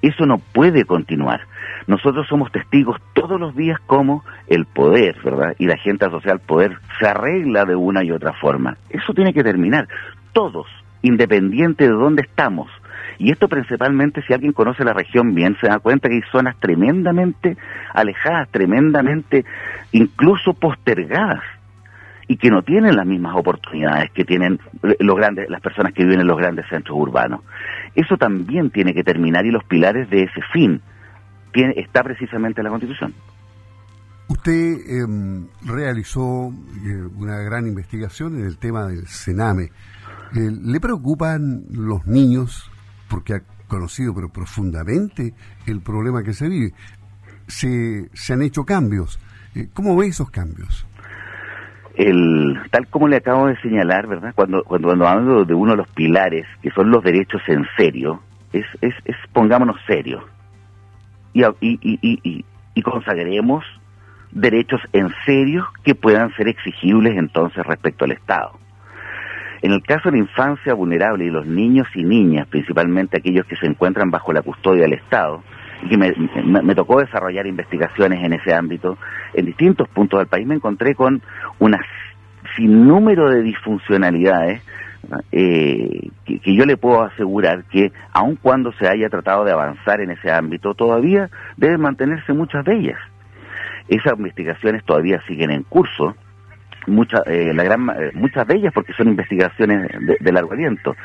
eso 0.01 0.25
no 0.25 0.37
puede 0.37 0.85
continuar. 0.85 1.41
Nosotros 1.87 2.27
somos 2.27 2.51
testigos 2.51 2.97
todos 3.13 3.39
los 3.39 3.55
días 3.55 3.79
como 3.85 4.23
el 4.47 4.65
poder, 4.65 5.17
¿verdad? 5.23 5.55
Y 5.57 5.65
la 5.65 5.77
gente 5.77 6.05
asociada 6.05 6.33
al 6.33 6.45
poder 6.45 6.77
se 6.99 7.07
arregla 7.07 7.65
de 7.65 7.75
una 7.75 8.03
y 8.03 8.11
otra 8.11 8.33
forma. 8.33 8.77
Eso 8.89 9.13
tiene 9.13 9.33
que 9.33 9.43
terminar. 9.43 9.87
Todos, 10.33 10.67
independiente 11.01 11.85
de 11.85 11.93
dónde 11.93 12.23
estamos. 12.23 12.69
Y 13.17 13.31
esto 13.31 13.49
principalmente 13.49 14.21
si 14.21 14.33
alguien 14.33 14.53
conoce 14.53 14.83
la 14.83 14.93
región 14.93 15.33
bien, 15.33 15.57
se 15.59 15.67
da 15.67 15.79
cuenta 15.79 16.07
que 16.07 16.15
hay 16.15 16.21
zonas 16.31 16.55
tremendamente 16.59 17.57
alejadas, 17.93 18.49
tremendamente 18.49 19.45
incluso 19.91 20.53
postergadas 20.53 21.43
y 22.29 22.37
que 22.37 22.51
no 22.51 22.61
tienen 22.61 22.95
las 22.95 23.07
mismas 23.07 23.35
oportunidades 23.35 24.11
que 24.11 24.23
tienen 24.23 24.59
los 24.99 25.17
grandes, 25.17 25.49
las 25.49 25.61
personas 25.61 25.93
que 25.93 26.03
viven 26.03 26.21
en 26.21 26.27
los 26.27 26.37
grandes 26.37 26.67
centros 26.69 26.95
urbanos. 26.95 27.41
Eso 27.95 28.17
también 28.17 28.69
tiene 28.69 28.93
que 28.93 29.03
terminar 29.03 29.47
y 29.47 29.51
los 29.51 29.63
pilares 29.63 30.07
de 30.11 30.25
ese 30.25 30.39
fin 30.53 30.79
tiene, 31.51 31.73
está 31.75 32.03
precisamente 32.03 32.61
en 32.61 32.65
la 32.65 32.69
Constitución. 32.69 33.15
Usted 34.27 34.77
em, 34.87 35.47
realizó 35.65 36.53
eh, 36.85 37.09
una 37.17 37.37
gran 37.39 37.65
investigación 37.65 38.39
en 38.39 38.45
el 38.45 38.59
tema 38.59 38.85
del 38.85 39.07
Sename. 39.07 39.71
Eh, 40.35 40.51
¿Le 40.51 40.79
preocupan 40.79 41.63
los 41.71 42.05
niños 42.05 42.69
porque 43.09 43.33
ha 43.33 43.41
conocido 43.67 44.13
pero 44.13 44.29
profundamente 44.29 45.33
el 45.65 45.81
problema 45.81 46.21
que 46.21 46.33
se 46.33 46.47
vive? 46.47 46.73
Se, 47.47 48.07
se 48.13 48.33
han 48.33 48.43
hecho 48.43 48.65
cambios. 48.65 49.19
Eh, 49.55 49.67
¿Cómo 49.73 49.97
ve 49.97 50.05
esos 50.05 50.29
cambios? 50.29 50.85
El, 51.95 52.59
tal 52.71 52.87
como 52.87 53.07
le 53.07 53.17
acabo 53.17 53.47
de 53.47 53.59
señalar, 53.61 54.07
¿verdad? 54.07 54.33
Cuando, 54.35 54.63
cuando, 54.63 54.87
cuando 54.89 55.07
hablo 55.07 55.45
de 55.45 55.53
uno 55.53 55.71
de 55.71 55.77
los 55.77 55.89
pilares, 55.89 56.45
que 56.61 56.71
son 56.71 56.89
los 56.89 57.03
derechos 57.03 57.41
en 57.47 57.65
serio, 57.77 58.21
es, 58.53 58.65
es, 58.81 58.95
es 59.05 59.15
pongámonos 59.33 59.77
serios 59.85 60.23
y, 61.33 61.43
y, 61.61 61.79
y, 61.81 62.45
y, 62.73 62.81
consagremos 62.81 63.63
derechos 64.31 64.81
en 64.93 65.09
serio 65.25 65.67
que 65.83 65.95
puedan 65.95 66.33
ser 66.35 66.47
exigibles 66.47 67.17
entonces 67.17 67.65
respecto 67.65 68.05
al 68.05 68.11
Estado. 68.11 68.53
En 69.61 69.73
el 69.73 69.83
caso 69.83 70.09
de 70.09 70.17
la 70.17 70.23
infancia 70.23 70.73
vulnerable 70.73 71.25
y 71.25 71.29
los 71.29 71.45
niños 71.45 71.87
y 71.93 72.03
niñas, 72.03 72.47
principalmente 72.47 73.17
aquellos 73.17 73.45
que 73.45 73.57
se 73.57 73.65
encuentran 73.65 74.09
bajo 74.09 74.31
la 74.31 74.41
custodia 74.41 74.83
del 74.83 74.93
Estado, 74.93 75.43
y 75.81 75.89
que 75.89 75.97
me, 75.97 76.13
me, 76.63 76.75
tocó 76.75 76.99
desarrollar 76.99 77.47
investigaciones 77.47 78.23
en 78.23 78.33
ese 78.33 78.53
ámbito, 78.53 78.97
en 79.33 79.45
distintos 79.45 79.87
puntos 79.89 80.19
del 80.19 80.27
país 80.27 80.45
me 80.45 80.55
encontré 80.55 80.95
con 80.95 81.21
un 81.59 81.75
sinnúmero 82.55 83.29
de 83.29 83.41
disfuncionalidades 83.41 84.61
eh, 85.31 86.09
que, 86.25 86.55
yo 86.55 86.65
le 86.65 86.77
puedo 86.77 87.03
asegurar 87.03 87.63
que 87.65 87.91
aun 88.11 88.35
cuando 88.35 88.71
se 88.73 88.87
haya 88.87 89.09
tratado 89.09 89.43
de 89.43 89.51
avanzar 89.51 90.01
en 90.01 90.11
ese 90.11 90.31
ámbito, 90.31 90.73
todavía 90.73 91.29
deben 91.57 91.81
mantenerse 91.81 92.33
muchas 92.33 92.65
de 92.65 92.75
ellas. 92.75 92.99
Esas 93.87 94.17
investigaciones 94.17 94.83
todavía 94.83 95.21
siguen 95.27 95.51
en 95.51 95.63
curso, 95.63 96.15
muchas 96.87 97.21
eh, 97.25 97.53
la 97.53 97.63
gran, 97.63 97.89
eh, 97.89 98.11
muchas 98.13 98.45
de 98.47 98.55
ellas 98.57 98.73
porque 98.73 98.93
son 98.93 99.07
investigaciones 99.07 99.87
de, 99.99 100.17
de 100.19 100.31
largo 100.31 100.53
aliento, 100.53 100.95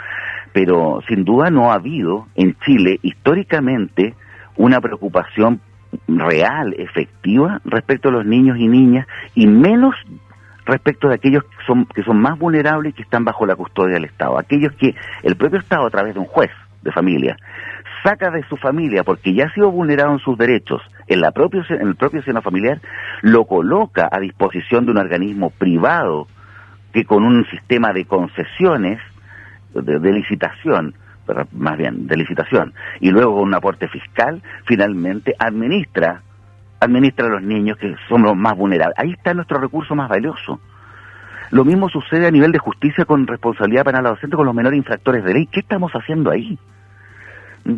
pero 0.53 1.01
sin 1.09 1.25
duda 1.25 1.51
no 1.51 1.71
ha 1.71 1.75
habido 1.75 2.27
en 2.35 2.57
Chile 2.65 2.99
históricamente 3.03 4.15
una 4.57 4.81
preocupación 4.81 5.61
real, 6.09 6.75
efectiva 6.79 7.61
respecto 7.65 8.09
a 8.09 8.13
los 8.13 8.27
niños 8.27 8.59
y 8.59 8.69
niñas 8.69 9.07
y 9.35 9.47
menos 9.47 9.95
respecto 10.67 11.09
de 11.09 11.15
aquellos 11.15 11.45
que 11.45 11.65
son, 11.67 11.87
que 11.87 12.03
son 12.03 12.21
más 12.21 12.39
vulnerables 12.39 12.93
y 12.93 12.97
que 12.97 13.03
están 13.03 13.25
bajo 13.25 13.47
la 13.47 13.57
custodia 13.57 13.95
del 13.95 14.07
Estado, 14.07 14.39
aquellos 14.39 14.73
que 14.75 14.95
el 15.23 15.37
propio 15.37 15.59
Estado 15.59 15.87
a 15.87 15.91
través 15.91 16.15
de 16.15 16.21
un 16.21 16.27
juez 16.27 16.51
de 16.83 16.93
familia 16.93 17.37
saca 18.03 18.31
de 18.31 18.43
su 18.49 18.57
familia 18.57 19.03
porque 19.05 19.35
ya 19.35 19.47
ha 19.47 19.55
sido 19.55 19.71
vulnerado 19.71 20.13
en 20.13 20.19
sus 20.19 20.37
derechos 20.37 20.83
en, 21.07 21.21
la 21.21 21.33
propio, 21.33 21.65
en 21.69 21.89
el 21.89 21.97
propio 21.97 22.23
seno 22.23 22.43
familiar, 22.43 22.81
lo 23.23 23.45
coloca 23.45 24.09
a 24.11 24.21
disposición 24.21 24.85
de 24.85 24.93
un 24.93 24.99
organismo 24.99 25.51
privado 25.51 26.29
que 26.93 27.05
con 27.05 27.25
un 27.25 27.45
sistema 27.47 27.93
de 27.93 28.05
concesiones, 28.05 29.01
de 29.75 30.13
licitación, 30.13 30.95
más 31.53 31.77
bien 31.77 32.07
de 32.07 32.17
licitación, 32.17 32.75
y 33.01 33.11
luego 33.11 33.35
con 33.35 33.45
un 33.45 33.55
aporte 33.55 33.89
fiscal, 33.89 34.43
finalmente 34.67 35.35
administra, 35.39 36.23
administra 36.81 37.27
a 37.27 37.31
los 37.31 37.43
niños 37.43 37.79
que 37.79 37.95
son 38.09 38.23
los 38.23 38.37
más 38.37 38.57
vulnerables. 38.57 38.99
Ahí 38.99 39.13
está 39.13 39.35
nuestro 39.35 39.59
recurso 39.59 39.95
más 39.95 40.09
valioso. 40.09 40.61
Lo 41.51 41.65
mismo 41.65 41.89
sucede 41.89 42.27
a 42.27 42.31
nivel 42.31 42.53
de 42.53 42.59
justicia 42.59 43.05
con 43.05 43.27
responsabilidad 43.27 43.85
penal 43.85 44.07
adolescente 44.07 44.37
con 44.37 44.47
los 44.47 44.55
menores 44.55 44.77
infractores 44.77 45.25
de 45.25 45.35
ley. 45.35 45.47
¿Qué 45.47 45.61
estamos 45.61 45.93
haciendo 45.93 46.31
ahí? 46.31 46.59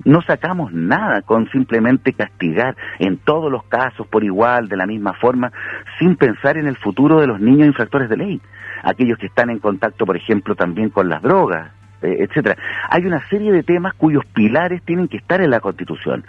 No 0.05 0.21
sacamos 0.23 0.73
nada 0.73 1.23
con 1.23 1.49
simplemente 1.51 2.13
castigar 2.13 2.77
en 2.99 3.19
todos 3.19 3.53
los 3.53 3.65
casos 3.65 4.07
por 4.09 4.25
igual, 4.25 4.69
de 4.69 4.77
la 4.77 4.87
misma 4.87 5.13
forma, 5.15 5.53
sin 5.99 6.17
pensar 6.17 6.57
en 6.57 6.67
el 6.67 6.77
futuro 6.77 7.21
de 7.21 7.29
los 7.29 7.41
niños 7.41 7.69
infractores 7.69 8.09
de 8.09 8.17
ley. 8.17 8.41
Aquellos 8.83 9.19
que 9.19 9.27
están 9.27 9.51
en 9.51 9.59
contacto, 9.59 10.05
por 10.05 10.17
ejemplo, 10.17 10.55
también 10.57 10.91
con 10.91 11.09
las 11.09 11.23
drogas, 11.23 11.71
etcétera. 12.03 12.57
Hay 12.91 13.07
una 13.07 13.27
serie 13.29 13.53
de 13.53 13.63
temas 13.63 13.95
cuyos 13.95 14.25
pilares 14.27 14.83
tienen 14.83 15.09
que 15.09 15.17
estar 15.17 15.41
en 15.41 15.51
la 15.51 15.61
Constitución. 15.61 16.25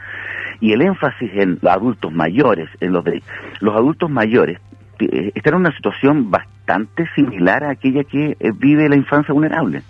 Y 0.60 0.74
el 0.74 0.82
énfasis 0.82 1.32
en 1.34 1.60
los 1.62 1.72
adultos 1.72 2.12
mayores, 2.12 2.70
en 2.80 2.94
los 2.94 3.04
de, 3.04 3.22
los 3.60 3.76
adultos 3.76 4.10
mayores 4.10 4.60
eh, 5.00 5.32
están 5.36 5.54
en 5.54 5.60
una 5.62 5.76
situación 5.76 6.32
bastante 6.32 7.08
similar 7.14 7.64
a 7.64 7.72
aquella 7.72 8.04
que 8.04 8.36
eh, 8.40 8.52
vive 8.56 8.90
la 8.90 8.96
infancia 8.96 9.34
vulnerable. 9.34 9.84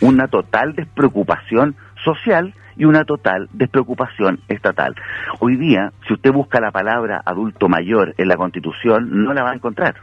Una 0.00 0.28
total 0.28 0.74
despreocupación 0.74 1.74
social 2.04 2.54
y 2.76 2.84
una 2.84 3.04
total 3.04 3.48
despreocupación 3.54 4.40
estatal. 4.48 4.94
Hoy 5.40 5.56
día, 5.56 5.92
si 6.06 6.12
usted 6.12 6.30
busca 6.32 6.60
la 6.60 6.70
palabra 6.70 7.22
adulto 7.24 7.68
mayor 7.70 8.14
en 8.18 8.28
la 8.28 8.36
Constitución, 8.36 9.24
no 9.24 9.32
la 9.32 9.42
va 9.42 9.52
a 9.52 9.54
encontrar 9.54 9.94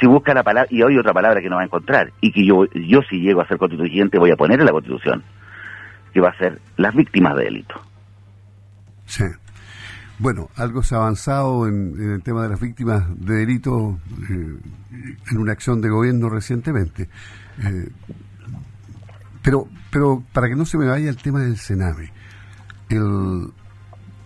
si 0.00 0.06
busca 0.06 0.34
la 0.34 0.42
palabra, 0.42 0.68
y 0.70 0.82
hay 0.82 0.96
otra 0.96 1.12
palabra 1.12 1.40
que 1.40 1.48
no 1.48 1.56
va 1.56 1.62
a 1.62 1.66
encontrar, 1.66 2.12
y 2.20 2.32
que 2.32 2.46
yo, 2.46 2.66
yo 2.74 3.00
si 3.08 3.20
llego 3.20 3.40
a 3.40 3.48
ser 3.48 3.58
constituyente 3.58 4.18
voy 4.18 4.30
a 4.30 4.36
poner 4.36 4.60
en 4.60 4.66
la 4.66 4.72
constitución, 4.72 5.22
que 6.12 6.20
va 6.20 6.30
a 6.30 6.38
ser 6.38 6.60
las 6.76 6.94
víctimas 6.94 7.36
de 7.36 7.44
delito. 7.44 7.74
Sí. 9.06 9.24
Bueno, 10.18 10.48
algo 10.56 10.82
se 10.82 10.94
ha 10.94 10.98
avanzado 10.98 11.68
en, 11.68 12.14
el 12.14 12.22
tema 12.22 12.42
de 12.42 12.48
las 12.48 12.60
víctimas 12.60 13.04
de 13.18 13.34
delitos 13.36 13.96
eh, 14.28 14.56
en 15.30 15.38
una 15.38 15.52
acción 15.52 15.80
de 15.80 15.88
gobierno 15.88 16.28
recientemente. 16.28 17.08
Eh, 17.62 17.88
pero, 19.42 19.68
pero 19.92 20.22
para 20.32 20.48
que 20.48 20.56
no 20.56 20.64
se 20.64 20.76
me 20.76 20.86
vaya 20.86 21.08
el 21.08 21.16
tema 21.16 21.40
del 21.40 21.56
Sename, 21.56 22.10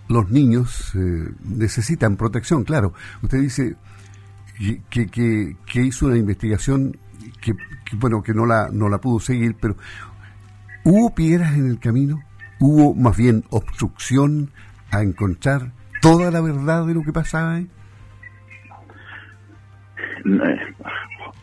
los 0.08 0.30
niños 0.30 0.94
eh, 0.94 1.30
necesitan 1.44 2.16
protección, 2.16 2.64
claro. 2.64 2.94
Usted 3.22 3.40
dice 3.40 3.76
que, 4.90 5.56
que, 5.66 5.80
hizo 5.80 6.06
una 6.06 6.16
investigación 6.16 6.96
que, 7.40 7.52
bueno, 7.94 8.22
que 8.22 8.32
no 8.32 8.46
la, 8.46 8.68
no 8.72 8.88
la 8.88 8.98
pudo 8.98 9.18
seguir, 9.18 9.56
pero 9.60 9.76
¿hubo 10.84 11.14
piedras 11.14 11.54
en 11.54 11.66
el 11.66 11.78
camino? 11.80 12.22
¿Hubo 12.60 12.94
más 12.94 13.16
bien 13.16 13.44
obstrucción 13.50 14.50
a 14.90 15.02
encontrar 15.02 15.72
toda 16.00 16.30
la 16.30 16.40
verdad 16.40 16.86
de 16.86 16.94
lo 16.94 17.02
que 17.02 17.12
pasaba? 17.12 17.58
Eh, 17.58 17.68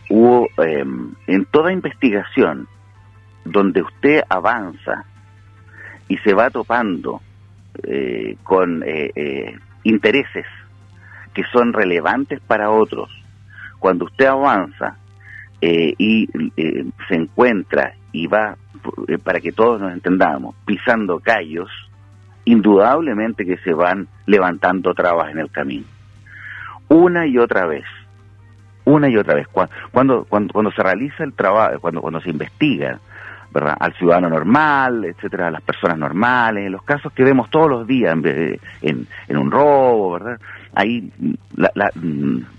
hubo 0.10 0.48
em, 0.58 1.14
en 1.28 1.46
toda 1.46 1.74
investigación 1.74 2.68
donde 3.44 3.82
usted 3.82 4.22
avanza 4.30 5.06
y 6.08 6.18
se 6.20 6.34
va 6.34 6.50
topando 6.50 7.22
eh, 7.84 8.38
con 8.44 8.84
eh, 8.86 9.58
intereses 9.84 10.46
que 11.40 11.50
son 11.54 11.72
relevantes 11.72 12.42
para 12.42 12.70
otros, 12.70 13.10
cuando 13.80 14.06
usted 14.06 14.26
avanza 14.26 14.98
y 15.62 16.28
se 17.08 17.16
encuentra 17.16 17.94
y 18.12 18.28
va, 18.28 18.58
para 19.24 19.40
que 19.40 19.54
todos 19.54 19.80
nos 19.80 19.94
entendamos, 19.94 20.54
pisando 20.66 21.20
callos, 21.20 21.70
indudablemente 22.44 23.46
que 23.46 23.58
se 23.60 23.74
van 23.74 24.08
levantando 24.26 24.94
trabas 24.94 25.32
en 25.32 25.40
el 25.40 25.50
camino. 25.50 25.86
Una 26.90 27.26
y 27.26 27.38
otra 27.38 27.66
vez, 27.68 27.86
una 28.84 29.08
y 29.08 29.16
otra 29.16 29.36
vez. 29.36 29.48
Cuando, 29.48 30.26
cuando, 30.26 30.52
cuando 30.52 30.72
se 30.72 30.84
realiza 30.84 31.24
el 31.24 31.34
trabajo, 31.34 31.80
cuando, 31.80 32.02
cuando 32.02 32.20
se 32.20 32.32
investiga, 32.32 33.00
¿verdad? 33.52 33.78
Al 33.80 33.94
ciudadano 33.94 34.30
normal, 34.30 35.06
etcétera, 35.06 35.48
a 35.48 35.52
las 35.52 35.62
personas 35.62 35.98
normales, 35.98 36.70
los 36.70 36.84
casos 36.84 37.14
que 37.14 37.24
vemos 37.24 37.50
todos 37.50 37.70
los 37.70 37.88
días 37.88 38.14
en, 38.14 39.08
en, 39.28 39.38
un 39.38 39.52
robo, 39.52 40.14
¿verdad? 40.14 40.40
Ahí 40.76 41.12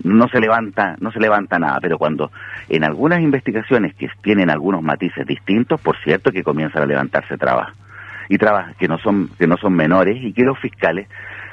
no 0.03 0.27
se 0.27 0.39
levanta, 0.39 0.95
no 0.99 1.11
se 1.11 1.19
levanta 1.19 1.57
nada, 1.57 1.79
pero 1.81 1.97
cuando 1.97 2.31
en 2.69 2.83
algunas 2.83 3.21
investigaciones 3.21 3.95
que 3.95 4.09
tienen 4.21 4.49
algunos 4.49 4.81
matices 4.81 5.25
distintos, 5.25 5.79
por 5.79 5.97
cierto 5.97 6.31
que 6.31 6.43
comienzan 6.43 6.83
a 6.83 6.85
levantarse 6.85 7.37
trabas 7.37 7.73
y 8.29 8.37
trabas 8.37 8.75
que 8.77 8.87
no 8.87 8.97
son 8.97 9.29
que 9.37 9.47
no 9.47 9.57
son 9.57 9.73
menores 9.73 10.17
y 10.21 10.33
que 10.33 10.43
los 10.43 10.59
fiscales 10.59 11.07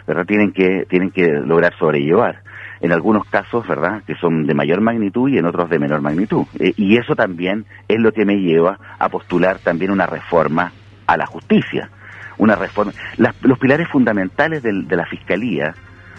verdad 0.07 0.27
tienen 0.27 0.53
que 0.53 0.85
tienen 0.89 1.11
que 1.11 1.29
lograr 1.29 1.75
sobrellevar. 1.79 2.43
En 2.81 2.93
algunos 2.93 3.27
casos 3.27 3.67
verdad 3.67 4.03
que 4.07 4.15
son 4.15 4.47
de 4.47 4.55
mayor 4.55 4.81
magnitud 4.81 5.29
y 5.29 5.39
en 5.39 5.47
otros 5.47 5.69
de 5.69 5.79
menor 5.79 6.01
magnitud. 6.01 6.47
Eh, 6.59 6.73
y 6.77 6.97
eso 6.97 7.17
también 7.17 7.67
es 7.89 8.01
lo 8.01 8.13
que 8.13 8.25
me 8.25 8.37
lleva 8.37 8.79
a 8.99 9.09
postular 9.09 9.59
también 9.59 9.91
una 9.91 10.07
reforma 10.07 10.73
a 11.07 11.17
la 11.17 11.27
justicia. 11.27 11.91
Una 12.37 12.55
reforma 12.55 12.93
los 13.17 13.59
pilares 13.59 13.89
fundamentales 13.89 14.63
de 14.63 14.97
la 14.97 15.07
fiscalía 15.07 15.75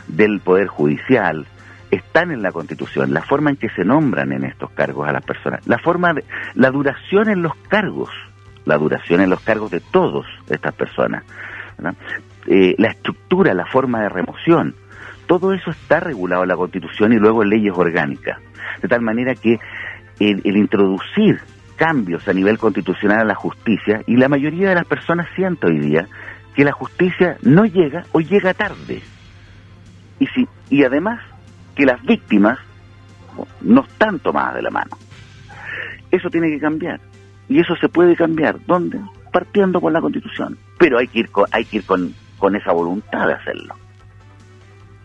del 0.10 0.40
poder 0.42 0.68
judicial 0.68 1.46
están 1.92 2.32
en 2.32 2.42
la 2.42 2.52
Constitución, 2.52 3.14
la 3.14 3.22
forma 3.22 3.50
en 3.50 3.56
que 3.56 3.70
se 3.70 3.84
nombran 3.84 4.32
en 4.32 4.44
estos 4.44 4.70
cargos 4.72 5.08
a 5.08 5.12
las 5.12 5.24
personas, 5.24 5.66
la 5.68 5.80
forma 5.80 6.14
de, 6.14 6.24
la 6.54 6.70
duración 6.70 7.30
en 7.30 7.42
los 7.42 7.56
cargos, 7.68 8.10
la 8.66 8.78
duración 8.78 9.22
en 9.22 9.30
los 9.30 9.42
cargos 9.42 9.72
de 9.72 9.80
todas 9.80 10.28
estas 10.50 10.74
personas, 10.76 11.24
eh, 12.48 12.76
la 12.78 12.90
estructura, 12.90 13.54
la 13.54 13.66
forma 13.66 14.02
de 14.02 14.10
remoción, 14.10 14.76
todo 15.26 15.54
eso 15.54 15.72
está 15.72 16.00
regulado 16.00 16.44
en 16.44 16.50
la 16.50 16.56
Constitución 16.56 17.14
y 17.14 17.18
luego 17.18 17.44
en 17.44 17.50
leyes 17.50 17.74
orgánicas, 17.76 18.40
de 18.82 18.88
tal 18.88 19.02
manera 19.02 19.36
que 19.36 19.60
el, 20.20 20.42
introducir 20.58 21.40
cambios 21.76 22.28
a 22.28 22.34
nivel 22.34 22.58
constitucional 22.58 23.22
a 23.22 23.26
la 23.26 23.36
justicia, 23.36 24.02
y 24.06 24.18
la 24.18 24.28
mayoría 24.28 24.70
de 24.70 24.76
las 24.76 24.86
personas 24.86 25.28
siente 25.36 25.68
hoy 25.68 25.80
día 25.80 26.08
que 26.56 26.66
la 26.66 26.72
justicia 26.72 27.38
no 27.42 27.66
llega 27.66 28.04
o 28.12 28.20
llega 28.20 28.54
tarde. 28.54 29.02
Y, 30.20 30.28
si, 30.28 30.48
y 30.70 30.84
además 30.84 31.22
que 31.76 31.86
las 31.86 32.02
víctimas 32.04 32.60
no 33.62 33.82
están 33.82 34.20
tomadas 34.20 34.56
de 34.56 34.62
la 34.62 34.70
mano. 34.70 34.98
Eso 36.12 36.30
tiene 36.30 36.50
que 36.50 36.60
cambiar. 36.60 37.00
Y 37.48 37.60
eso 37.60 37.76
se 37.78 37.90
puede 37.90 38.16
cambiar. 38.16 38.58
¿Dónde? 38.66 39.00
Partiendo 39.32 39.80
con 39.80 39.94
la 39.94 40.02
Constitución. 40.02 40.58
Pero 40.78 41.00
hay 41.00 41.08
que 41.08 41.20
ir 41.20 41.30
con, 41.30 41.46
hay 41.52 41.66
que 41.66 41.78
ir 41.78 41.86
con, 41.86 42.14
con 42.38 42.56
esa 42.56 42.72
voluntad 42.72 43.28
de 43.28 43.34
hacerlo. 43.34 43.76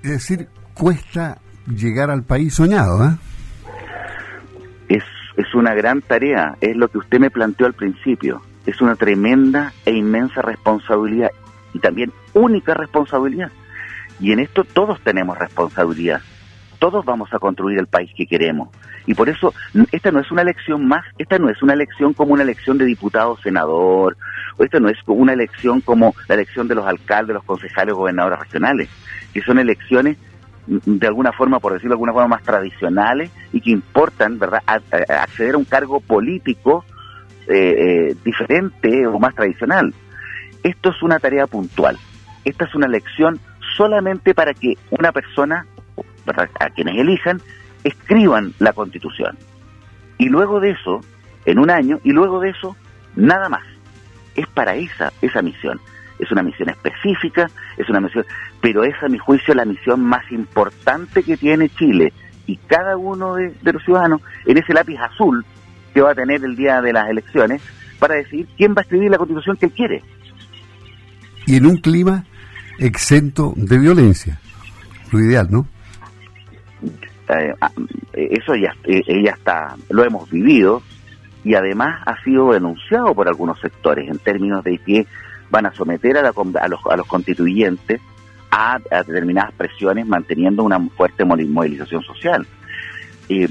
Es 0.02 0.10
decir, 0.10 0.48
cuesta 0.74 1.38
llegar 1.66 2.10
al 2.10 2.24
país 2.24 2.54
soñado, 2.54 3.08
¿eh? 3.08 3.16
Es, 4.88 5.04
es 5.36 5.54
una 5.54 5.74
gran 5.74 6.02
tarea, 6.02 6.56
es 6.60 6.76
lo 6.76 6.88
que 6.88 6.98
usted 6.98 7.18
me 7.18 7.30
planteó 7.30 7.66
al 7.66 7.74
principio. 7.74 8.42
Es 8.66 8.80
una 8.80 8.96
tremenda 8.96 9.72
e 9.84 9.92
inmensa 9.92 10.42
responsabilidad 10.42 11.30
y 11.72 11.78
también 11.78 12.12
única 12.32 12.74
responsabilidad. 12.74 13.50
Y 14.20 14.32
en 14.32 14.40
esto 14.40 14.64
todos 14.64 15.00
tenemos 15.00 15.38
responsabilidad 15.38 16.20
todos 16.84 17.02
vamos 17.06 17.32
a 17.32 17.38
construir 17.38 17.78
el 17.78 17.86
país 17.86 18.10
que 18.14 18.26
queremos. 18.26 18.68
Y 19.06 19.14
por 19.14 19.30
eso 19.30 19.54
esta 19.90 20.10
no 20.10 20.20
es 20.20 20.30
una 20.30 20.42
elección 20.42 20.86
más, 20.86 21.02
esta 21.16 21.38
no 21.38 21.48
es 21.48 21.62
una 21.62 21.72
elección 21.72 22.12
como 22.12 22.34
una 22.34 22.42
elección 22.42 22.76
de 22.76 22.84
diputado, 22.84 23.38
senador, 23.38 24.18
o 24.58 24.64
esta 24.64 24.80
no 24.80 24.90
es 24.90 24.98
una 25.06 25.32
elección 25.32 25.80
como 25.80 26.14
la 26.28 26.34
elección 26.34 26.68
de 26.68 26.74
los 26.74 26.86
alcaldes, 26.86 27.32
los 27.32 27.44
concejales, 27.44 27.94
gobernadores 27.94 28.38
regionales, 28.38 28.90
que 29.32 29.40
son 29.40 29.58
elecciones 29.58 30.18
de 30.66 31.06
alguna 31.06 31.32
forma, 31.32 31.58
por 31.58 31.72
decirlo 31.72 31.92
de 31.92 31.94
alguna 31.94 32.12
forma, 32.12 32.36
más 32.36 32.42
tradicionales 32.42 33.30
y 33.50 33.62
que 33.62 33.70
importan, 33.70 34.38
¿verdad?, 34.38 34.60
acceder 34.66 35.54
a 35.54 35.58
un 35.58 35.64
cargo 35.64 36.00
político 36.00 36.84
eh, 37.48 38.10
eh, 38.10 38.16
diferente 38.22 39.06
o 39.06 39.18
más 39.18 39.34
tradicional. 39.34 39.94
Esto 40.62 40.90
es 40.90 41.02
una 41.02 41.18
tarea 41.18 41.46
puntual. 41.46 41.98
Esta 42.44 42.66
es 42.66 42.74
una 42.74 42.86
elección 42.86 43.40
solamente 43.76 44.34
para 44.34 44.54
que 44.54 44.76
una 44.90 45.12
persona 45.12 45.66
a 46.60 46.70
quienes 46.70 46.96
elijan, 46.96 47.40
escriban 47.82 48.54
la 48.58 48.72
constitución. 48.72 49.36
Y 50.18 50.28
luego 50.28 50.60
de 50.60 50.70
eso, 50.70 51.00
en 51.44 51.58
un 51.58 51.70
año, 51.70 52.00
y 52.04 52.12
luego 52.12 52.40
de 52.40 52.50
eso, 52.50 52.76
nada 53.16 53.48
más. 53.48 53.62
Es 54.34 54.46
para 54.48 54.74
esa, 54.74 55.12
esa 55.22 55.42
misión. 55.42 55.80
Es 56.18 56.30
una 56.32 56.42
misión 56.42 56.68
específica, 56.68 57.50
es 57.76 57.88
una 57.88 58.00
misión, 58.00 58.24
pero 58.60 58.84
es 58.84 58.94
a 59.02 59.08
mi 59.08 59.18
juicio 59.18 59.54
la 59.54 59.64
misión 59.64 60.00
más 60.00 60.30
importante 60.32 61.22
que 61.22 61.36
tiene 61.36 61.68
Chile 61.68 62.12
y 62.46 62.56
cada 62.56 62.96
uno 62.96 63.34
de, 63.34 63.54
los 63.62 63.82
ciudadanos 63.84 64.20
en 64.46 64.58
ese 64.58 64.72
lápiz 64.74 64.98
azul 64.98 65.44
que 65.92 66.00
va 66.00 66.10
a 66.10 66.14
tener 66.14 66.44
el 66.44 66.56
día 66.56 66.80
de 66.80 66.92
las 66.92 67.08
elecciones 67.08 67.62
para 67.98 68.14
decidir 68.14 68.46
quién 68.56 68.74
va 68.74 68.80
a 68.80 68.82
escribir 68.82 69.10
la 69.10 69.18
constitución 69.18 69.56
que 69.56 69.70
quiere. 69.70 70.02
Y 71.46 71.56
en 71.56 71.66
un 71.66 71.76
clima 71.78 72.24
exento 72.78 73.52
de 73.56 73.78
violencia, 73.78 74.40
lo 75.10 75.20
ideal, 75.20 75.48
¿no? 75.50 75.66
Eh, 77.28 77.54
ah, 77.60 77.70
eso 78.12 78.54
ya, 78.54 78.74
eh, 78.84 79.02
ya 79.24 79.32
está, 79.32 79.76
lo 79.88 80.04
hemos 80.04 80.30
vivido 80.30 80.82
y 81.42 81.54
además 81.54 82.02
ha 82.06 82.22
sido 82.22 82.52
denunciado 82.52 83.14
por 83.14 83.28
algunos 83.28 83.58
sectores 83.60 84.08
en 84.08 84.18
términos 84.18 84.64
de 84.64 84.78
que 84.78 85.06
van 85.50 85.66
a 85.66 85.74
someter 85.74 86.16
a, 86.18 86.22
los, 86.22 86.78
a 86.90 86.96
los 86.96 87.06
constituyentes 87.06 88.00
a, 88.50 88.78
determinadas 89.06 89.52
presiones 89.52 90.06
manteniendo 90.06 90.62
una 90.62 90.80
fuerte 90.96 91.24
movilización 91.24 92.02
social. 92.02 92.46
Eh, 93.28 93.48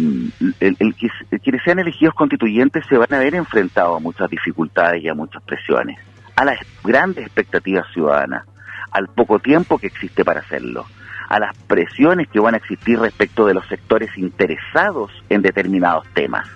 el, 0.59 0.95
quienes 1.41 1.63
sean 1.63 1.79
elegidos 1.79 2.13
constituyentes 2.13 2.85
se 2.87 2.97
van 2.97 3.11
a 3.13 3.19
ver 3.19 3.35
enfrentados 3.35 3.97
a 3.97 3.99
muchas 3.99 4.29
dificultades 4.29 5.03
y 5.03 5.09
a 5.09 5.13
muchas 5.13 5.41
presiones, 5.43 5.97
a 6.35 6.45
las 6.45 6.59
grandes 6.83 7.25
expectativas 7.25 7.85
ciudadanas, 7.93 8.45
al 8.93 9.07
poco 9.07 9.39
tiempo 9.39 9.77
que 9.77 9.87
existe 9.87 10.23
para 10.23 10.41
hacerlo 10.41 10.85
a 11.29 11.39
las 11.39 11.57
presiones 11.57 12.27
que 12.29 12.39
van 12.39 12.53
a 12.53 12.57
existir 12.57 12.99
respecto 12.99 13.47
de 13.47 13.55
los 13.55 13.65
sectores 13.67 14.15
interesados 14.17 15.11
en 15.29 15.41
determinados 15.41 16.05
temas. 16.13 16.47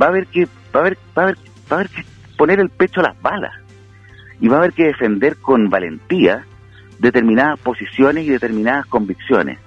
Va 0.00 0.06
a 0.06 0.08
haber 0.10 0.26
que, 0.26 0.44
va 0.44 0.48
a 0.74 0.78
haber, 0.80 0.98
va 1.16 1.22
a 1.22 1.24
haber, 1.24 1.36
va 1.36 1.70
a 1.70 1.74
haber 1.76 1.88
que 1.88 2.04
poner 2.36 2.60
el 2.60 2.68
pecho 2.68 3.00
a 3.00 3.04
las 3.04 3.22
balas 3.22 3.54
y 4.40 4.48
va 4.48 4.56
a 4.56 4.58
haber 4.58 4.72
que 4.72 4.84
defender 4.84 5.36
con 5.38 5.70
valentía 5.70 6.44
determinadas 6.98 7.58
posiciones 7.60 8.26
y 8.26 8.30
determinadas 8.30 8.86
convicciones. 8.86 9.58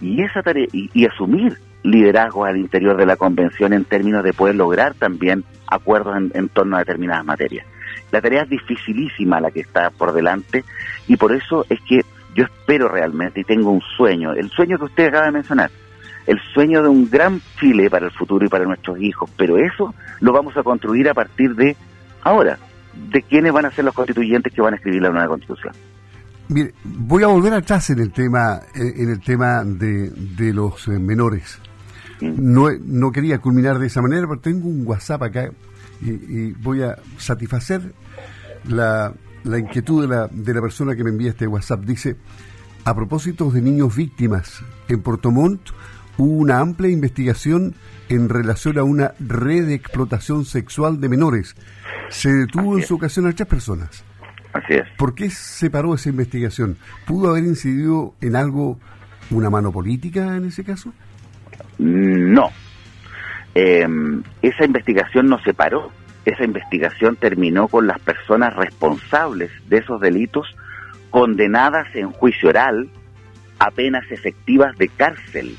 Y 0.00 0.22
esa 0.22 0.42
tarea, 0.42 0.66
y, 0.72 1.06
asumir 1.06 1.58
liderazgo 1.82 2.44
al 2.44 2.56
interior 2.56 2.96
de 2.96 3.06
la 3.06 3.16
convención 3.16 3.72
en 3.72 3.84
términos 3.84 4.24
de 4.24 4.32
poder 4.32 4.56
lograr 4.56 4.94
también 4.94 5.44
acuerdos 5.68 6.16
en, 6.16 6.32
en 6.34 6.48
torno 6.48 6.76
a 6.76 6.80
determinadas 6.80 7.24
materias. 7.24 7.66
La 8.12 8.20
tarea 8.20 8.42
es 8.42 8.50
dificilísima 8.50 9.40
la 9.40 9.50
que 9.50 9.60
está 9.60 9.90
por 9.90 10.12
delante 10.12 10.64
y 11.08 11.16
por 11.16 11.32
eso 11.32 11.66
es 11.68 11.80
que 11.80 12.02
yo 12.34 12.44
espero 12.44 12.88
realmente 12.88 13.40
y 13.40 13.44
tengo 13.44 13.70
un 13.70 13.82
sueño, 13.96 14.32
el 14.32 14.50
sueño 14.50 14.78
que 14.78 14.84
usted 14.84 15.08
acaba 15.08 15.26
de 15.26 15.32
mencionar, 15.32 15.70
el 16.26 16.38
sueño 16.52 16.82
de 16.82 16.88
un 16.88 17.08
gran 17.08 17.40
Chile 17.58 17.88
para 17.88 18.06
el 18.06 18.12
futuro 18.12 18.44
y 18.44 18.48
para 18.48 18.64
nuestros 18.64 19.00
hijos, 19.00 19.30
pero 19.36 19.56
eso 19.56 19.94
lo 20.20 20.32
vamos 20.32 20.56
a 20.56 20.62
construir 20.62 21.08
a 21.08 21.14
partir 21.14 21.54
de 21.54 21.76
ahora, 22.22 22.58
de 23.10 23.22
quiénes 23.22 23.52
van 23.52 23.66
a 23.66 23.70
ser 23.70 23.84
los 23.84 23.94
constituyentes 23.94 24.52
que 24.52 24.60
van 24.60 24.74
a 24.74 24.76
escribir 24.76 25.02
la 25.02 25.10
nueva 25.10 25.28
constitución. 25.28 25.72
Mire, 26.48 26.74
voy 26.84 27.22
a 27.24 27.26
volver 27.26 27.54
atrás 27.54 27.90
en 27.90 28.00
el 28.00 28.12
tema, 28.12 28.60
en 28.74 29.10
el 29.10 29.20
tema 29.20 29.64
de, 29.64 30.10
de 30.10 30.52
los 30.52 30.86
eh, 30.88 30.98
menores. 30.98 31.60
Mm. 32.20 32.34
No, 32.36 32.68
no 32.84 33.10
quería 33.10 33.38
culminar 33.38 33.78
de 33.78 33.86
esa 33.86 34.00
manera, 34.00 34.26
pero 34.28 34.40
tengo 34.40 34.68
un 34.68 34.86
WhatsApp 34.86 35.22
acá 35.22 35.50
y, 36.00 36.52
voy 36.52 36.82
a 36.82 36.96
satisfacer 37.18 37.92
la, 38.68 39.12
la 39.44 39.58
inquietud 39.58 40.02
de 40.02 40.08
la, 40.08 40.28
de 40.28 40.54
la 40.54 40.60
persona 40.60 40.94
que 40.96 41.04
me 41.04 41.10
envía 41.10 41.30
este 41.30 41.46
WhatsApp. 41.46 41.84
Dice, 41.84 42.16
a 42.84 42.94
propósito 42.94 43.50
de 43.50 43.60
niños 43.62 43.96
víctimas, 43.96 44.62
en 44.88 45.02
Puerto 45.02 45.30
Montt 45.30 45.70
hubo 46.18 46.38
una 46.38 46.60
amplia 46.60 46.90
investigación 46.90 47.74
en 48.08 48.28
relación 48.28 48.78
a 48.78 48.84
una 48.84 49.14
red 49.18 49.66
de 49.66 49.74
explotación 49.74 50.44
sexual 50.44 51.00
de 51.00 51.08
menores. 51.08 51.56
Se 52.08 52.32
detuvo 52.32 52.78
en 52.78 52.84
su 52.84 52.94
ocasión 52.94 53.26
a 53.26 53.32
tres 53.32 53.48
personas. 53.48 54.04
Así 54.52 54.74
es. 54.74 54.84
¿Por 54.96 55.14
qué 55.14 55.30
se 55.30 55.70
paró 55.70 55.94
esa 55.94 56.08
investigación? 56.08 56.76
¿Pudo 57.06 57.30
haber 57.30 57.44
incidido 57.44 58.14
en 58.20 58.36
algo, 58.36 58.78
una 59.30 59.50
mano 59.50 59.72
política 59.72 60.36
en 60.36 60.46
ese 60.46 60.64
caso? 60.64 60.92
No. 61.78 62.50
Em, 63.58 64.22
esa 64.42 64.66
investigación 64.66 65.28
no 65.28 65.40
se 65.40 65.54
paró. 65.54 65.90
Esa 66.26 66.44
investigación 66.44 67.16
terminó 67.16 67.68
con 67.68 67.86
las 67.86 67.98
personas 68.00 68.54
responsables 68.54 69.50
de 69.66 69.78
esos 69.78 69.98
delitos 69.98 70.54
condenadas 71.08 71.86
en 71.94 72.10
juicio 72.10 72.50
oral 72.50 72.90
a 73.58 73.70
penas 73.70 74.04
efectivas 74.10 74.76
de 74.76 74.88
cárcel. 74.88 75.56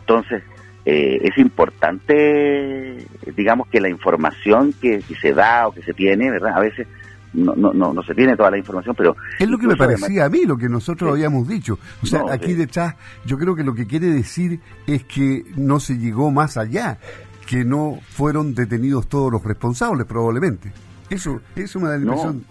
Entonces, 0.00 0.42
eh, 0.84 1.20
es 1.22 1.38
importante, 1.38 3.06
digamos, 3.36 3.68
que 3.68 3.80
la 3.80 3.88
información 3.88 4.72
que, 4.72 5.00
se 5.00 5.32
da 5.32 5.68
o 5.68 5.72
que 5.72 5.82
se 5.82 5.94
tiene, 5.94 6.28
¿verdad? 6.28 6.54
A 6.56 6.60
veces 6.60 6.88
no, 7.34 7.54
no, 7.54 7.92
no, 7.92 8.02
se 8.02 8.14
tiene 8.14 8.36
toda 8.36 8.50
la 8.50 8.58
información, 8.58 8.94
pero... 8.96 9.16
Es 9.38 9.48
lo 9.48 9.58
que 9.58 9.66
me 9.66 9.76
parecía 9.76 10.24
a 10.24 10.28
mí, 10.28 10.44
lo 10.44 10.56
que 10.56 10.68
nosotros 10.68 11.10
habíamos 11.10 11.48
dicho. 11.48 11.78
O 12.02 12.06
sea, 12.06 12.22
aquí 12.30 12.54
detrás, 12.54 12.94
yo 13.26 13.36
creo 13.36 13.54
que 13.54 13.64
lo 13.64 13.74
que 13.74 13.86
quiere 13.86 14.06
decir 14.06 14.60
es 14.86 15.04
que 15.04 15.44
no 15.56 15.80
se 15.80 15.98
llegó 15.98 16.30
más 16.30 16.56
allá, 16.56 16.98
que 17.46 17.64
no 17.64 17.98
fueron 18.08 18.54
detenidos 18.54 19.08
todos 19.08 19.30
los 19.30 19.42
responsables, 19.42 20.06
probablemente. 20.06 20.72
Eso, 21.10 21.40
eso 21.56 21.80
me 21.80 21.88
da 21.88 21.96
la 21.96 22.04
impresión... 22.04 22.44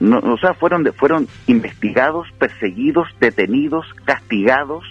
No, 0.00 0.18
o 0.18 0.36
sea, 0.38 0.52
fueron, 0.54 0.84
fueron 0.94 1.28
investigados, 1.46 2.26
perseguidos, 2.36 3.06
detenidos, 3.20 3.86
castigados, 4.04 4.82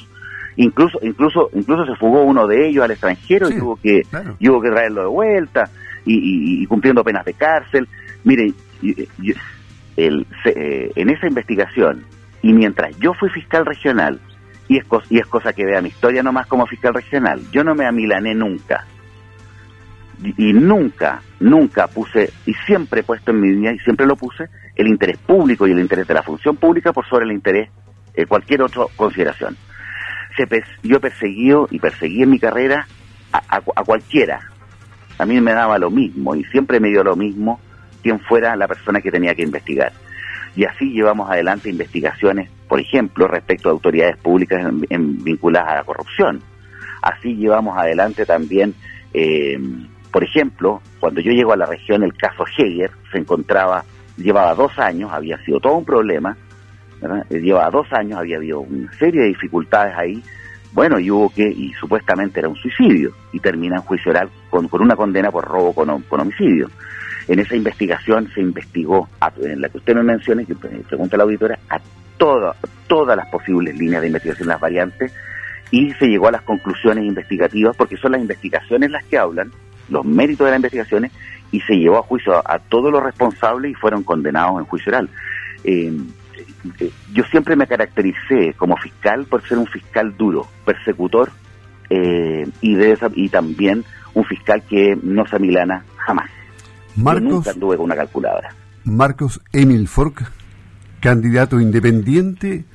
incluso 0.56 1.00
incluso 1.02 1.50
incluso 1.54 1.86
se 1.86 1.98
fugó 1.98 2.24
uno 2.24 2.48
de 2.48 2.70
ellos 2.70 2.86
al 2.86 2.92
extranjero 2.92 3.50
y 3.50 3.58
tuvo 3.60 3.76
que 3.76 4.04
que 4.04 4.70
traerlo 4.70 5.02
de 5.02 5.08
vuelta 5.08 5.70
y, 6.06 6.66
cumpliendo 6.68 7.04
penas 7.04 7.26
de 7.26 7.34
cárcel 7.34 7.88
eh, 8.82 9.08
en 10.96 11.10
esa 11.10 11.28
investigación 11.28 12.04
y 12.42 12.54
mientras 12.54 12.98
yo 12.98 13.14
fui 13.14 13.30
fiscal 13.30 13.66
regional 13.66 14.20
y 14.68 14.78
es, 14.78 14.86
y 15.10 15.20
es 15.20 15.26
cosa 15.28 15.54
que 15.54 15.66
vea 15.66 15.82
mi 15.82 15.90
historia 15.90 16.24
nomás 16.24 16.48
como 16.48 16.66
fiscal 16.66 16.94
regional 16.94 17.42
yo 17.52 17.64
no 17.64 17.76
me 17.76 17.86
amilané 17.86 18.34
nunca 18.34 18.86
y, 20.38 20.54
nunca 20.54 21.22
nunca 21.40 21.88
puse 21.88 22.32
y 22.46 22.54
siempre 22.66 23.02
he 23.02 23.04
puesto 23.04 23.32
en 23.32 23.42
mi 23.42 23.50
vida 23.50 23.74
y 23.74 23.80
siempre 23.80 24.06
lo 24.06 24.16
puse 24.16 24.46
el 24.76 24.88
interés 24.88 25.18
público 25.18 25.68
y 25.68 25.72
el 25.72 25.80
interés 25.80 26.08
de 26.08 26.14
la 26.14 26.24
función 26.24 26.58
pública 26.58 26.94
por 26.94 27.08
sobre 27.08 27.26
el 27.26 27.32
interés 27.32 27.70
de 28.16 28.26
cualquier 28.26 28.62
otra 28.62 28.84
consideración 28.96 29.58
yo 30.84 30.98
he 30.98 31.00
perseguido 31.00 31.68
y 31.70 31.80
perseguí 31.80 32.24
en 32.24 32.30
mi 32.30 32.40
carrera 32.40 32.88
a, 33.32 33.62
cualquiera. 33.84 34.40
A 35.18 35.26
mí 35.26 35.40
me 35.40 35.54
daba 35.54 35.78
lo 35.78 35.90
mismo 35.90 36.36
y 36.36 36.44
siempre 36.46 36.80
me 36.80 36.90
dio 36.90 37.04
lo 37.04 37.16
mismo 37.16 37.60
quien 38.02 38.20
fuera 38.20 38.56
la 38.56 38.68
persona 38.68 39.02
que 39.02 39.12
tenía 39.12 39.36
que 39.36 39.44
investigar. 39.44 39.92
Y 40.56 40.66
así 40.66 40.92
llevamos 40.92 41.30
adelante 41.30 41.70
investigaciones, 41.70 42.50
por 42.68 42.80
ejemplo, 42.80 43.28
respecto 43.28 43.70
a 43.70 43.72
autoridades 43.72 44.18
públicas 44.18 44.66
en, 44.90 45.24
vinculadas 45.24 45.70
a 45.70 45.76
la 45.76 45.84
corrupción. 45.84 46.42
Así 47.02 47.36
llevamos 47.36 47.78
adelante 47.78 48.26
también, 48.26 48.76
eh, 49.14 49.58
por 50.12 50.24
ejemplo, 50.24 50.82
cuando 51.00 51.22
yo 51.22 51.32
llego 51.32 51.54
a 51.54 51.58
la 51.58 51.66
región, 51.66 52.04
el 52.04 52.14
caso 52.14 52.44
Heger 52.46 52.92
se 53.12 53.18
encontraba, 53.18 53.84
llevaba 54.18 54.54
dos 54.54 54.78
años, 54.78 55.12
había 55.12 55.38
sido 55.46 55.60
todo 55.60 55.76
un 55.78 55.86
problema, 55.86 56.36
eh, 57.02 57.40
lleva 57.40 57.70
dos 57.70 57.88
años, 57.94 58.20
había 58.20 58.38
habido 58.38 58.60
una 58.60 58.92
serie 58.94 59.22
de 59.22 59.28
dificultades 59.28 59.96
ahí, 59.98 60.22
bueno, 60.74 61.00
y 61.00 61.12
hubo 61.12 61.30
que, 61.30 61.44
y 61.44 61.74
supuestamente 61.74 62.40
era 62.40 62.50
un 62.50 62.56
suicidio, 62.56 63.14
y 63.34 63.40
termina 63.40 63.78
en 63.78 63.82
juicio 63.82 64.12
oral 64.12 64.30
con, 64.50 64.70
una 64.72 64.96
condena 64.96 65.32
por 65.32 65.46
robo 65.46 65.74
con, 65.74 65.90
homicidio. 66.20 66.70
En 67.32 67.40
esa 67.40 67.56
investigación 67.56 68.30
se 68.36 68.42
investigó, 68.42 69.08
en 69.42 69.62
la 69.62 69.70
que 69.70 69.78
usted 69.78 69.96
me 69.96 70.04
menciona, 70.04 70.44
que 70.44 70.54
pregunta 70.54 71.16
la 71.16 71.24
auditora, 71.24 71.58
a 71.70 71.80
todas 72.18 73.16
las 73.16 73.30
posibles 73.30 73.74
líneas 73.78 74.02
de 74.02 74.08
investigación, 74.08 74.50
las 74.50 74.60
variantes, 74.60 75.14
y 75.72 75.94
se 75.94 76.08
llegó 76.08 76.28
a 76.28 76.32
las 76.32 76.42
conclusiones 76.42 77.06
investigativas, 77.06 77.74
porque 77.78 77.96
son 77.96 78.12
las 78.12 78.20
investigaciones 78.20 78.92
las 78.92 79.06
que 79.06 79.18
hablan, 79.18 79.50
los 79.88 80.04
méritos 80.04 80.44
de 80.44 80.52
las 80.52 80.58
investigaciones, 80.58 81.14
y 81.54 81.62
se 81.62 81.76
llevó 81.76 82.00
a 82.00 82.04
juicio 82.04 82.34
a, 82.36 82.60
todos 82.60 82.92
los 82.92 83.02
responsables 83.02 83.72
y 83.72 83.76
fueron 83.76 84.04
condenados 84.04 84.60
en 84.60 84.66
juicio 84.66 84.90
oral. 84.90 85.10
Eh, 85.64 85.90
eh, 86.82 86.92
yo 87.14 87.24
siempre 87.32 87.56
me 87.56 87.66
caractericé 87.66 88.56
como 88.58 88.76
fiscal 88.76 89.24
por 89.24 89.48
ser 89.48 89.58
un 89.58 89.68
fiscal 89.68 90.18
duro, 90.18 90.48
persecutor 90.66 91.32
eh, 91.90 92.46
y, 92.60 92.76
de 92.76 92.98
y 93.16 93.30
también 93.30 93.86
un 94.16 94.26
fiscal 94.26 94.64
que 94.64 94.98
no 95.02 95.26
se 95.28 95.38
amilana 95.38 95.86
jamás. 95.96 96.30
Marcos, 96.96 97.24
nunca 97.24 97.52
anduve 97.52 97.78
con 97.78 97.86
una 97.86 97.96
calculadora. 97.96 98.56
Marcos 98.84 99.42
Emil 99.52 99.88
Fork, 99.88 100.32
candidato 101.00 101.60
independiente 101.60 102.66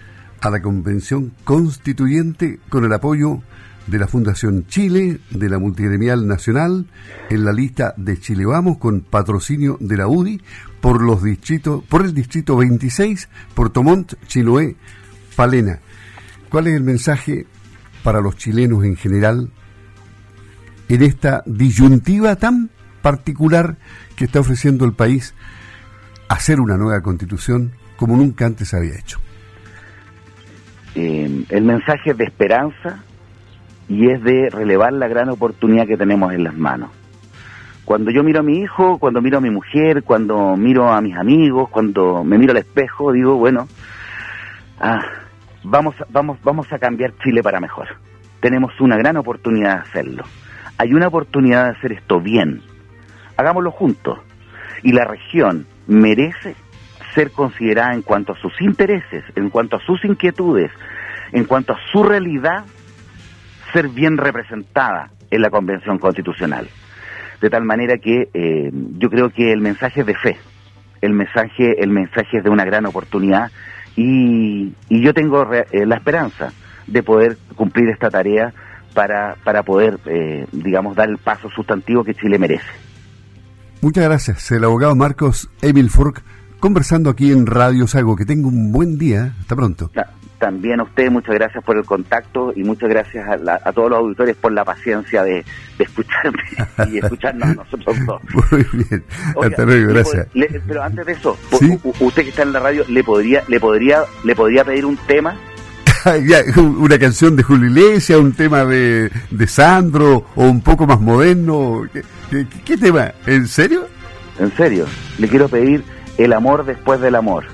a 0.40 0.50
la 0.50 0.62
Convención 0.62 1.32
Constituyente 1.44 2.60
con 2.68 2.84
el 2.84 2.92
apoyo 2.92 3.42
de 3.86 3.98
la 3.98 4.08
Fundación 4.08 4.66
Chile, 4.66 5.20
de 5.30 5.48
la 5.48 5.58
Multigremial 5.58 6.26
Nacional, 6.26 6.86
en 7.30 7.44
la 7.44 7.52
lista 7.52 7.94
de 7.96 8.18
Chile 8.18 8.44
Vamos 8.44 8.78
con 8.78 9.00
patrocinio 9.00 9.76
de 9.80 9.96
la 9.96 10.08
UDI 10.08 10.40
por 10.80 11.02
los 11.02 11.22
distritos, 11.22 11.84
por 11.84 12.04
el 12.04 12.14
distrito 12.14 12.56
26, 12.56 13.28
Puerto 13.54 13.82
Montt, 13.82 14.14
Chiloé, 14.26 14.76
Palena. 15.36 15.80
¿Cuál 16.48 16.68
es 16.68 16.74
el 16.74 16.82
mensaje 16.82 17.46
para 18.02 18.20
los 18.20 18.36
chilenos 18.36 18.84
en 18.84 18.96
general 18.96 19.50
en 20.88 21.02
esta 21.02 21.42
disyuntiva 21.46 22.36
tan 22.36 22.70
particular 23.06 23.76
que 24.16 24.24
está 24.24 24.40
ofreciendo 24.40 24.84
el 24.84 24.92
país 24.92 25.32
hacer 26.28 26.58
una 26.58 26.76
nueva 26.76 27.00
constitución 27.02 27.70
como 27.96 28.16
nunca 28.16 28.46
antes 28.46 28.74
había 28.74 28.98
hecho? 28.98 29.20
Eh, 30.96 31.44
el 31.48 31.62
mensaje 31.62 32.14
de 32.14 32.24
esperanza 32.24 33.04
y 33.88 34.10
es 34.10 34.20
de 34.24 34.50
relevar 34.50 34.92
la 34.92 35.06
gran 35.06 35.28
oportunidad 35.28 35.86
que 35.86 35.96
tenemos 35.96 36.32
en 36.32 36.42
las 36.42 36.56
manos. 36.56 36.90
Cuando 37.84 38.10
yo 38.10 38.24
miro 38.24 38.40
a 38.40 38.42
mi 38.42 38.58
hijo, 38.58 38.98
cuando 38.98 39.22
miro 39.22 39.38
a 39.38 39.40
mi 39.40 39.50
mujer, 39.50 40.02
cuando 40.02 40.56
miro 40.56 40.90
a 40.90 41.00
mis 41.00 41.16
amigos, 41.16 41.68
cuando 41.70 42.24
me 42.24 42.38
miro 42.38 42.50
al 42.50 42.58
espejo, 42.58 43.12
digo, 43.12 43.36
bueno, 43.36 43.68
ah, 44.80 44.98
vamos, 45.62 45.94
vamos, 46.08 46.38
vamos 46.42 46.66
a 46.72 46.78
cambiar 46.80 47.14
Chile 47.22 47.40
para 47.40 47.60
mejor. 47.60 47.86
Tenemos 48.40 48.72
una 48.80 48.96
gran 48.96 49.16
oportunidad 49.16 49.76
de 49.76 49.80
hacerlo. 49.82 50.24
Hay 50.76 50.92
una 50.92 51.06
oportunidad 51.06 51.66
de 51.66 51.70
hacer 51.78 51.92
esto 51.92 52.20
bien. 52.20 52.62
Hagámoslo 53.36 53.70
juntos. 53.70 54.18
Y 54.82 54.92
la 54.92 55.04
región 55.04 55.66
merece 55.86 56.54
ser 57.14 57.30
considerada 57.30 57.94
en 57.94 58.02
cuanto 58.02 58.32
a 58.32 58.36
sus 58.36 58.60
intereses, 58.60 59.24
en 59.34 59.48
cuanto 59.50 59.76
a 59.76 59.80
sus 59.80 60.04
inquietudes, 60.04 60.70
en 61.32 61.44
cuanto 61.44 61.72
a 61.72 61.78
su 61.90 62.02
realidad 62.02 62.64
ser 63.72 63.88
bien 63.88 64.16
representada 64.16 65.10
en 65.30 65.42
la 65.42 65.50
Convención 65.50 65.98
Constitucional. 65.98 66.68
De 67.40 67.50
tal 67.50 67.64
manera 67.64 67.98
que 67.98 68.28
eh, 68.32 68.70
yo 68.98 69.08
creo 69.10 69.30
que 69.30 69.52
el 69.52 69.60
mensaje 69.60 70.00
es 70.00 70.06
de 70.06 70.14
fe, 70.14 70.36
el 71.00 71.12
mensaje, 71.12 71.82
el 71.82 71.90
mensaje 71.90 72.38
es 72.38 72.44
de 72.44 72.50
una 72.50 72.64
gran 72.64 72.86
oportunidad 72.86 73.50
y, 73.96 74.72
yo 74.90 75.14
tengo 75.14 75.50
eh, 75.52 75.86
la 75.86 75.96
esperanza 75.96 76.52
de 76.86 77.02
poder 77.02 77.36
cumplir 77.54 77.88
esta 77.88 78.10
tarea 78.10 78.52
para, 78.94 79.36
para 79.44 79.62
poder, 79.62 79.98
eh, 80.06 80.46
digamos, 80.52 80.96
dar 80.96 81.08
el 81.08 81.18
paso 81.18 81.50
sustantivo 81.50 82.04
que 82.04 82.14
Chile 82.14 82.38
merece. 82.38 82.85
Muchas 83.86 84.02
gracias. 84.02 84.50
El 84.50 84.64
abogado 84.64 84.96
Marcos 84.96 85.48
Emil 85.62 85.90
Fork 85.90 86.20
conversando 86.58 87.08
aquí 87.08 87.30
en 87.30 87.46
Radio 87.46 87.86
Sago. 87.86 88.16
Que 88.16 88.26
tenga 88.26 88.48
un 88.48 88.72
buen 88.72 88.98
día. 88.98 89.36
Hasta 89.38 89.54
pronto 89.54 89.92
también 90.38 90.80
a 90.80 90.82
usted 90.82 91.10
muchas 91.10 91.34
gracias 91.34 91.64
por 91.64 91.78
el 91.78 91.84
contacto 91.84 92.52
y 92.54 92.62
muchas 92.62 92.90
gracias 92.90 93.26
a, 93.26 93.72
todos 93.72 93.88
los 93.88 94.00
auditores 94.00 94.36
por 94.36 94.52
la 94.52 94.66
paciencia 94.66 95.22
de, 95.22 95.42
escucharme 95.78 96.42
y 96.92 96.98
escucharnos 96.98 97.48
a 97.48 97.54
nosotros 97.54 97.96
dos. 98.04 98.20
Muy 98.52 98.66
bien, 98.72 99.04
hasta 99.42 99.64
luego, 99.64 99.92
gracias. 99.94 100.28
pero 100.66 100.82
antes 100.82 101.06
de 101.06 101.12
eso, 101.12 101.38
usted 102.00 102.22
que 102.22 102.28
está 102.28 102.42
en 102.42 102.52
la 102.52 102.60
radio, 102.60 102.84
¿le 102.88 103.02
podría, 103.02 103.44
le 103.48 103.58
podría, 103.58 104.02
le 104.24 104.36
podría 104.36 104.62
pedir 104.62 104.84
un 104.84 104.98
tema? 105.06 105.38
una 106.56 106.98
canción 106.98 107.36
de 107.36 107.42
Julio 107.42 107.68
Iglesias, 107.68 108.18
un 108.18 108.32
tema 108.32 108.64
de, 108.64 109.10
de 109.30 109.46
Sandro 109.46 110.26
o 110.36 110.44
un 110.44 110.60
poco 110.60 110.86
más 110.86 111.00
moderno. 111.00 111.82
¿Qué, 112.30 112.46
qué 112.64 112.76
tema? 112.76 113.12
¿En 113.26 113.48
serio? 113.48 113.88
En 114.38 114.54
serio, 114.56 114.86
le 115.18 115.28
quiero 115.28 115.48
pedir 115.48 115.82
El 116.18 116.32
amor 116.32 116.64
después 116.64 117.00
del 117.00 117.14
amor, 117.14 117.44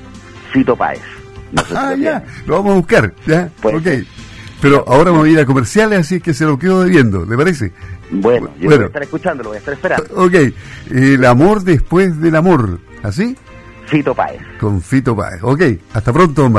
Cito 0.52 0.76
Páez. 0.76 1.00
ah, 1.74 1.94
ya, 1.98 2.24
lo 2.46 2.56
vamos 2.56 2.72
a 2.72 2.76
buscar, 2.76 3.14
¿ya? 3.26 3.50
ok. 3.62 3.86
Pero 4.60 4.84
ahora 4.86 5.10
vamos 5.10 5.26
a 5.26 5.30
ir 5.30 5.40
a 5.40 5.46
comerciales, 5.46 5.98
así 5.98 6.20
que 6.20 6.34
se 6.34 6.44
lo 6.44 6.58
quedo 6.58 6.84
debiendo, 6.84 7.24
¿le 7.24 7.36
parece? 7.36 7.72
Bueno, 8.10 8.50
yo 8.60 8.70
voy 8.70 8.78
a 8.78 8.86
estar 8.86 9.02
escuchando, 9.02 9.42
lo 9.42 9.48
voy 9.50 9.56
a 9.56 9.58
estar 9.58 9.74
esperando. 9.74 10.06
Ok, 10.14 10.34
el 10.90 11.24
amor 11.24 11.62
después 11.64 12.20
del 12.20 12.36
amor, 12.36 12.78
¿así? 13.02 13.36
Fito 13.86 14.14
Páez. 14.14 14.40
Con 14.60 14.80
Fito 14.80 15.16
Páez, 15.16 15.42
ok. 15.42 15.62
Hasta 15.94 16.12
pronto, 16.12 16.42
don 16.42 16.52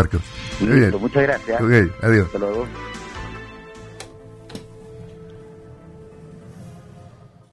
Marcos. 0.59 0.79
Listo, 0.79 0.99
muchas 0.99 1.23
gracias. 1.23 1.61
Ok, 1.61 1.71
adiós. 2.01 2.25
Hasta 2.27 2.39
luego. 2.39 2.67